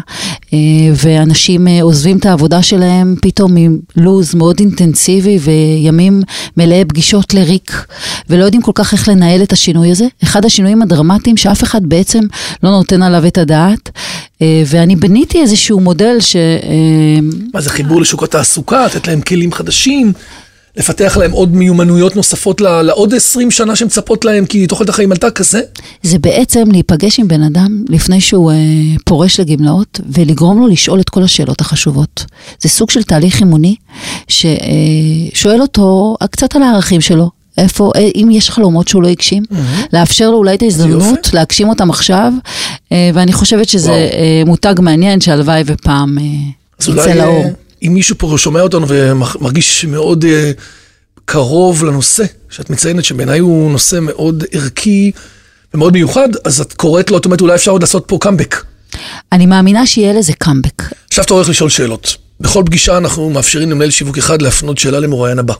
אה, 0.52 0.58
ואנשים 1.04 1.68
אה, 1.68 1.82
עוזבים 1.82 2.18
את 2.18 2.26
העבודה 2.26 2.62
שלהם 2.62 3.14
פתאום 3.22 3.56
עם 3.56 3.78
לו"ז 3.96 4.34
מאוד 4.34 4.60
אינטנסיבי 4.60 5.38
וימים 5.40 6.22
מלאי 6.56 6.84
פגישות 6.84 7.34
לריק, 7.34 7.86
ולא 8.30 8.44
יודעים 8.44 8.62
כל 8.62 8.72
כך 8.74 8.92
איך 8.92 9.08
לנהל 9.08 9.42
את 9.42 9.52
השינוי 9.52 9.90
הזה. 9.90 10.06
אחד 10.22 10.44
השינויים 10.44 10.82
הדרמטיים 10.82 11.36
שאף 11.36 11.62
אחד 11.62 11.80
בעצם 11.86 12.20
לא 12.62 12.70
נותן 12.70 13.02
עליו 13.02 13.26
את 13.26 13.38
הדעת, 13.38 13.90
ואני 14.66 14.96
בניתי 14.96 15.40
איזשהו 15.40 15.80
מודל 15.80 16.16
ש... 16.20 16.36
מה 17.54 17.60
זה 17.60 17.70
חיבור 17.70 18.00
לשוק 18.00 18.22
התעסוקה, 18.22 18.86
לתת 18.86 19.06
להם 19.06 19.20
כלים 19.20 19.52
חדשים, 19.52 20.12
לפתח 20.76 21.16
להם 21.20 21.32
עוד 21.32 21.54
מיומנויות 21.54 22.16
נוספות 22.16 22.60
לעוד 22.60 23.14
20 23.14 23.50
שנה 23.50 23.76
שמצפות 23.76 24.24
להם, 24.24 24.46
כי 24.46 24.66
תוחלת 24.66 24.88
החיים 24.88 25.12
עלתה 25.12 25.30
כזה? 25.30 25.60
זה 26.02 26.18
בעצם 26.18 26.70
להיפגש 26.72 27.20
עם 27.20 27.28
בן 27.28 27.42
אדם 27.42 27.84
לפני 27.88 28.20
שהוא 28.20 28.50
אה, 28.50 28.56
פורש 29.04 29.40
לגמלאות 29.40 30.00
ולגרום 30.12 30.60
לו 30.60 30.66
לשאול 30.66 31.00
את 31.00 31.10
כל 31.10 31.22
השאלות 31.22 31.60
החשובות. 31.60 32.24
זה 32.60 32.68
סוג 32.68 32.90
של 32.90 33.02
תהליך 33.02 33.40
אימוני 33.40 33.74
ששואל 34.28 35.60
אותו 35.60 36.16
קצת 36.30 36.56
על 36.56 36.62
הערכים 36.62 37.00
שלו. 37.00 37.30
איפה, 37.58 37.92
אה, 37.96 38.08
אם 38.14 38.28
יש 38.32 38.50
חלומות 38.50 38.88
שהוא 38.88 39.02
לא 39.02 39.08
הגשים, 39.08 39.42
לאפשר 39.92 40.30
לו 40.30 40.36
אולי 40.36 40.54
את 40.54 40.62
ההזדמנות. 40.62 41.34
להגשים 41.34 41.68
אותם 41.68 41.90
עכשיו, 41.90 42.32
אה, 42.92 43.10
ואני 43.14 43.32
חושבת 43.32 43.68
שזה 43.68 43.90
וואו. 43.90 44.00
אה, 44.00 44.42
מותג 44.46 44.74
מעניין 44.78 45.20
שהלוואי 45.20 45.62
ופעם 45.66 46.18
יצא 46.80 47.14
לאור. 47.14 47.44
אם 47.86 47.94
מישהו 47.94 48.18
פה 48.18 48.34
שומע 48.38 48.60
אותנו 48.60 48.86
ומרגיש 48.88 49.84
מאוד 49.84 50.24
אה, 50.24 50.52
קרוב 51.24 51.84
לנושא, 51.84 52.24
שאת 52.50 52.70
מציינת 52.70 53.04
שבעיניי 53.04 53.38
הוא 53.38 53.70
נושא 53.72 53.98
מאוד 54.00 54.44
ערכי 54.52 55.12
ומאוד 55.74 55.92
מיוחד, 55.92 56.28
אז 56.44 56.60
את 56.60 56.72
קוראת 56.72 57.10
לו, 57.10 57.18
את 57.18 57.24
אומרת, 57.24 57.40
אולי 57.40 57.54
אפשר 57.54 57.70
עוד 57.70 57.82
לעשות 57.82 58.04
פה 58.06 58.18
קאמבק. 58.20 58.64
אני 59.32 59.46
מאמינה 59.46 59.86
שיהיה 59.86 60.12
לזה 60.12 60.32
קאמבק. 60.32 60.82
עכשיו 61.08 61.24
אתה 61.24 61.34
הולך 61.34 61.48
לשאול 61.48 61.70
שאלות. 61.70 62.16
בכל 62.40 62.62
פגישה 62.66 62.96
אנחנו 62.96 63.30
מאפשרים 63.30 63.70
למנהל 63.70 63.90
שיווק 63.90 64.18
אחד 64.18 64.42
להפנות 64.42 64.78
שאלה 64.78 65.00
למרואיין 65.00 65.38
הבא. 65.38 65.54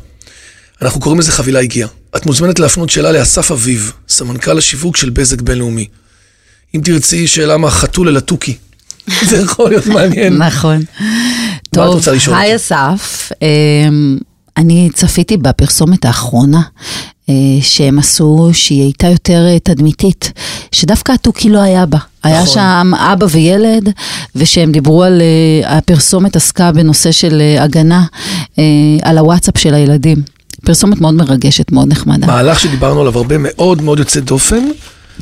אנחנו 0.82 1.00
קוראים 1.00 1.20
לזה 1.20 1.32
חבילה 1.32 1.60
הגיעה. 1.60 1.88
את 2.16 2.26
מוזמנת 2.26 2.58
להפנות 2.58 2.90
שאלה 2.90 3.12
לאסף 3.12 3.50
אביב, 3.50 3.92
סמנכ"ל 4.08 4.58
השיווק 4.58 4.96
של 4.96 5.10
בזק 5.10 5.40
בינלאומי. 5.40 5.86
אם 6.74 6.80
תרצי 6.84 7.26
שאלה 7.26 7.56
מהחתול 7.56 8.08
אל 8.08 8.16
התוכי, 8.16 8.56
זה 9.28 9.36
יכול 9.36 9.70
להיות 9.70 9.86
מעניין. 9.86 10.42
נכון. 10.42 10.82
את 11.82 11.86
טוב, 11.86 11.94
רוצה 11.94 12.12
לשאול 12.12 12.36
היי? 12.36 12.56
אסף, 12.56 13.32
אמ, 13.42 14.18
אני 14.56 14.90
צפיתי 14.94 15.36
בפרסומת 15.36 16.04
האחרונה 16.04 16.60
אה, 17.28 17.34
שהם 17.60 17.98
עשו, 17.98 18.50
שהיא 18.52 18.82
הייתה 18.82 19.06
יותר 19.06 19.46
אה, 19.48 19.58
תדמיתית, 19.58 20.32
שדווקא 20.72 21.12
התוכי 21.12 21.48
לא 21.50 21.58
היה 21.58 21.86
בה. 21.86 21.98
היה 22.22 22.42
נכון. 22.42 22.54
שם 22.54 22.92
אבא 23.12 23.26
וילד, 23.30 23.90
והם 24.36 24.72
דיברו 24.72 25.02
על, 25.02 25.22
אה, 25.22 25.76
הפרסומת 25.78 26.36
עסקה 26.36 26.72
בנושא 26.72 27.12
של 27.12 27.42
הגנה 27.58 28.04
על 29.02 29.18
הוואטסאפ 29.18 29.58
של 29.58 29.74
הילדים. 29.74 30.22
פרסומת 30.66 31.00
מאוד 31.00 31.14
מרגשת, 31.14 31.72
מאוד 31.72 31.88
נחמדה. 31.88 32.26
מהלך 32.26 32.60
שדיברנו 32.60 33.00
עליו 33.00 33.18
הרבה 33.18 33.36
מאוד 33.38 33.82
מאוד 33.82 33.98
יוצא 33.98 34.20
דופן. 34.20 34.68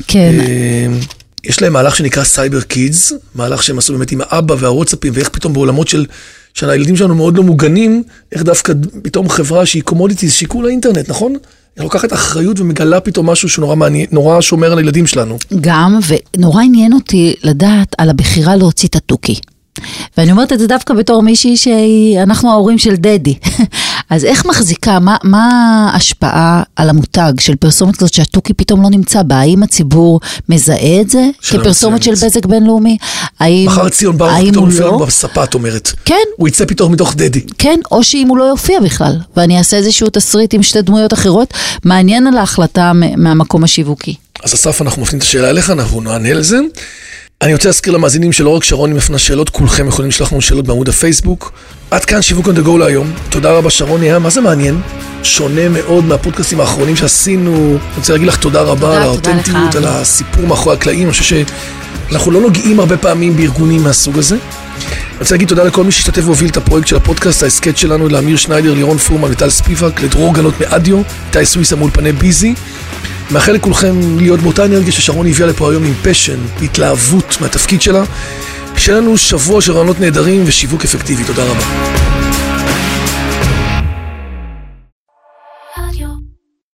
כן, 0.08 0.32
אה, 0.38 0.86
יש 1.44 1.62
להם 1.62 1.72
מהלך 1.72 1.96
שנקרא 1.96 2.24
Cyber 2.24 2.60
Kids, 2.60 3.12
מהלך 3.34 3.62
שהם 3.62 3.78
עשו 3.78 3.92
באמת 3.92 4.12
עם 4.12 4.20
האבא 4.20 4.54
והוואטסאפים, 4.58 5.12
ואיך 5.16 5.28
פתאום 5.28 5.52
בעולמות 5.52 5.88
של, 5.88 6.06
של 6.54 6.70
הילדים 6.70 6.96
שלנו 6.96 7.14
מאוד 7.14 7.36
לא 7.36 7.42
מוגנים, 7.42 8.02
איך 8.32 8.42
דווקא 8.42 8.72
פתאום 9.02 9.28
חברה 9.28 9.66
שהיא 9.66 9.82
commodities, 9.82 10.32
שיקול 10.32 10.66
האינטרנט, 10.66 11.08
נכון? 11.08 11.32
היא 11.76 11.84
לוקחת 11.84 12.12
אחריות 12.12 12.60
ומגלה 12.60 13.00
פתאום 13.00 13.30
משהו 13.30 13.48
שנורא 13.48 13.76
מעניין, 13.76 14.06
נורא 14.12 14.40
שומר 14.40 14.72
על 14.72 14.78
הילדים 14.78 15.06
שלנו. 15.06 15.38
גם, 15.60 15.98
ונורא 16.36 16.62
עניין 16.62 16.92
אותי 16.92 17.34
לדעת 17.42 17.94
על 17.98 18.10
הבחירה 18.10 18.56
להוציא 18.56 18.88
את 18.88 18.96
התוכי. 18.96 19.40
ואני 20.16 20.32
אומרת 20.32 20.52
את 20.52 20.58
זה 20.58 20.66
דווקא 20.66 20.94
בתור 20.94 21.22
מישהי 21.22 21.56
שאנחנו 21.56 22.50
ההורים 22.50 22.78
של 22.78 22.94
דדי. 22.96 23.34
אז 24.10 24.24
איך 24.24 24.46
מחזיקה, 24.46 24.98
מה, 24.98 25.16
מה 25.22 25.48
ההשפעה 25.92 26.62
על 26.76 26.90
המותג 26.90 27.32
של 27.40 27.56
פרסומת 27.56 27.96
כזאת 27.96 28.14
שהתוכי 28.14 28.54
פתאום 28.54 28.82
לא 28.82 28.90
נמצא 28.90 29.22
בה? 29.22 29.36
האם 29.36 29.62
הציבור 29.62 30.20
מזהה 30.48 31.00
את 31.00 31.10
זה 31.10 31.28
כפרסומת 31.42 32.02
של. 32.02 32.12
בזק 32.12 32.46
בינלאומי? 32.46 32.96
האם, 33.40 33.66
מחר 33.66 33.88
ציון 33.88 34.18
ברוך 34.18 34.32
פתאום 34.50 34.70
יופיע 34.70 34.86
לנו? 34.86 34.98
בספה, 34.98 35.44
את 35.44 35.54
אומרת. 35.54 35.92
כן, 36.04 36.24
הוא 36.36 36.48
יצא 36.48 36.64
פתאום 36.64 36.92
מתוך 36.92 37.14
דדי. 37.14 37.40
כן, 37.58 37.80
או 37.90 38.04
שאם 38.04 38.28
הוא 38.28 38.38
לא 38.38 38.44
יופיע 38.44 38.80
בכלל, 38.80 39.16
ואני 39.36 39.58
אעשה 39.58 39.76
איזשהו 39.76 40.08
תסריט 40.12 40.54
עם 40.54 40.62
שתי 40.62 40.82
דמויות 40.82 41.12
אחרות, 41.12 41.54
מעניין 41.84 42.26
על 42.26 42.36
ההחלטה 42.36 42.92
מהמקום 43.16 43.64
השיווקי. 43.64 44.14
אז 44.44 44.54
אסף, 44.54 44.82
אנחנו 44.82 45.02
מפנים 45.02 45.18
את 45.18 45.22
השאלה 45.22 45.50
אליך, 45.50 45.70
אנחנו 45.70 46.00
נענה 46.00 46.32
לזה. 46.32 46.58
אני 47.44 47.52
רוצה 47.54 47.68
להזכיר 47.68 47.92
למאזינים 47.92 48.32
שלא 48.32 48.48
רק 48.48 48.64
שרוני 48.64 48.94
מפנה 48.94 49.18
שאלות, 49.18 49.50
כולכם 49.50 49.88
יכולים 49.88 50.08
לשלוח 50.08 50.32
לנו 50.32 50.42
שאלות 50.42 50.66
בעמוד 50.66 50.88
הפייסבוק. 50.88 51.52
עד 51.90 52.04
כאן 52.04 52.22
שיווק 52.22 52.46
on 52.46 52.50
the 52.50 52.66
go 52.66 52.78
להיום. 52.78 53.12
תודה 53.28 53.52
רבה 53.52 53.70
שרוני, 53.70 54.06
היה 54.06 54.18
מה 54.18 54.30
זה 54.30 54.40
מעניין? 54.40 54.80
שונה 55.22 55.68
מאוד 55.68 56.04
מהפודקאסטים 56.04 56.60
האחרונים 56.60 56.96
שעשינו. 56.96 57.52
אני 57.54 57.96
רוצה 57.96 58.12
להגיד 58.12 58.28
לך 58.28 58.36
תודה 58.36 58.60
רבה 58.60 58.80
תודה, 58.80 58.96
על 58.96 59.16
תודה 59.16 59.30
האותנטיות, 59.30 59.74
לך, 59.74 59.76
על. 59.76 59.84
הסיפור 59.84 60.46
מאחורי 60.46 60.76
הקלעים. 60.76 61.02
אני 61.02 61.10
חושב 61.10 61.46
שאנחנו 62.10 62.30
לא 62.30 62.40
נוגעים 62.40 62.80
הרבה 62.80 62.96
פעמים 62.96 63.36
בארגונים 63.36 63.82
מהסוג 63.82 64.18
הזה. 64.18 64.36
אני 64.36 65.18
רוצה 65.20 65.34
להגיד 65.34 65.48
תודה 65.48 65.64
לכל 65.64 65.84
מי 65.84 65.92
שהשתתף 65.92 66.22
והוביל 66.24 66.50
את 66.50 66.56
הפרויקט 66.56 66.88
של 66.88 66.96
הפודקאסט, 66.96 67.42
ההסכת 67.42 67.76
שלנו, 67.76 68.08
לאמיר 68.08 68.36
שניידר, 68.36 68.74
לירון 68.74 68.98
פורמן, 68.98 69.30
לטל 69.30 69.50
ספיבק, 69.50 70.00
לדרור 70.00 70.34
גנות 70.34 70.54
מאדיו, 70.60 71.02
איתי 71.28 71.46
סוויסה 71.46 71.76
מאולפני 71.76 72.12
ביזי. 72.12 72.54
מאחל 73.30 73.52
לכולכם 73.52 74.18
להיות 74.18 74.40
באותה 74.40 74.64
אנרגיה 74.64 74.92
ששרון 74.92 75.26
הביאה 75.26 75.48
לפה 75.48 75.70
היום 75.70 75.84
עם 75.84 75.94
פשן, 76.02 76.38
התלהבות 76.62 77.36
מהתפקיד 77.40 77.82
שלה. 77.82 78.04
שיהיה 78.76 78.98
לנו 78.98 79.18
שבוע 79.18 79.60
של 79.60 79.72
רעיונות 79.72 80.00
נהדרים 80.00 80.42
ושיווק 80.46 80.84
אפקטיבי. 80.84 81.24
תודה 81.24 81.42
רבה. 81.44 82.13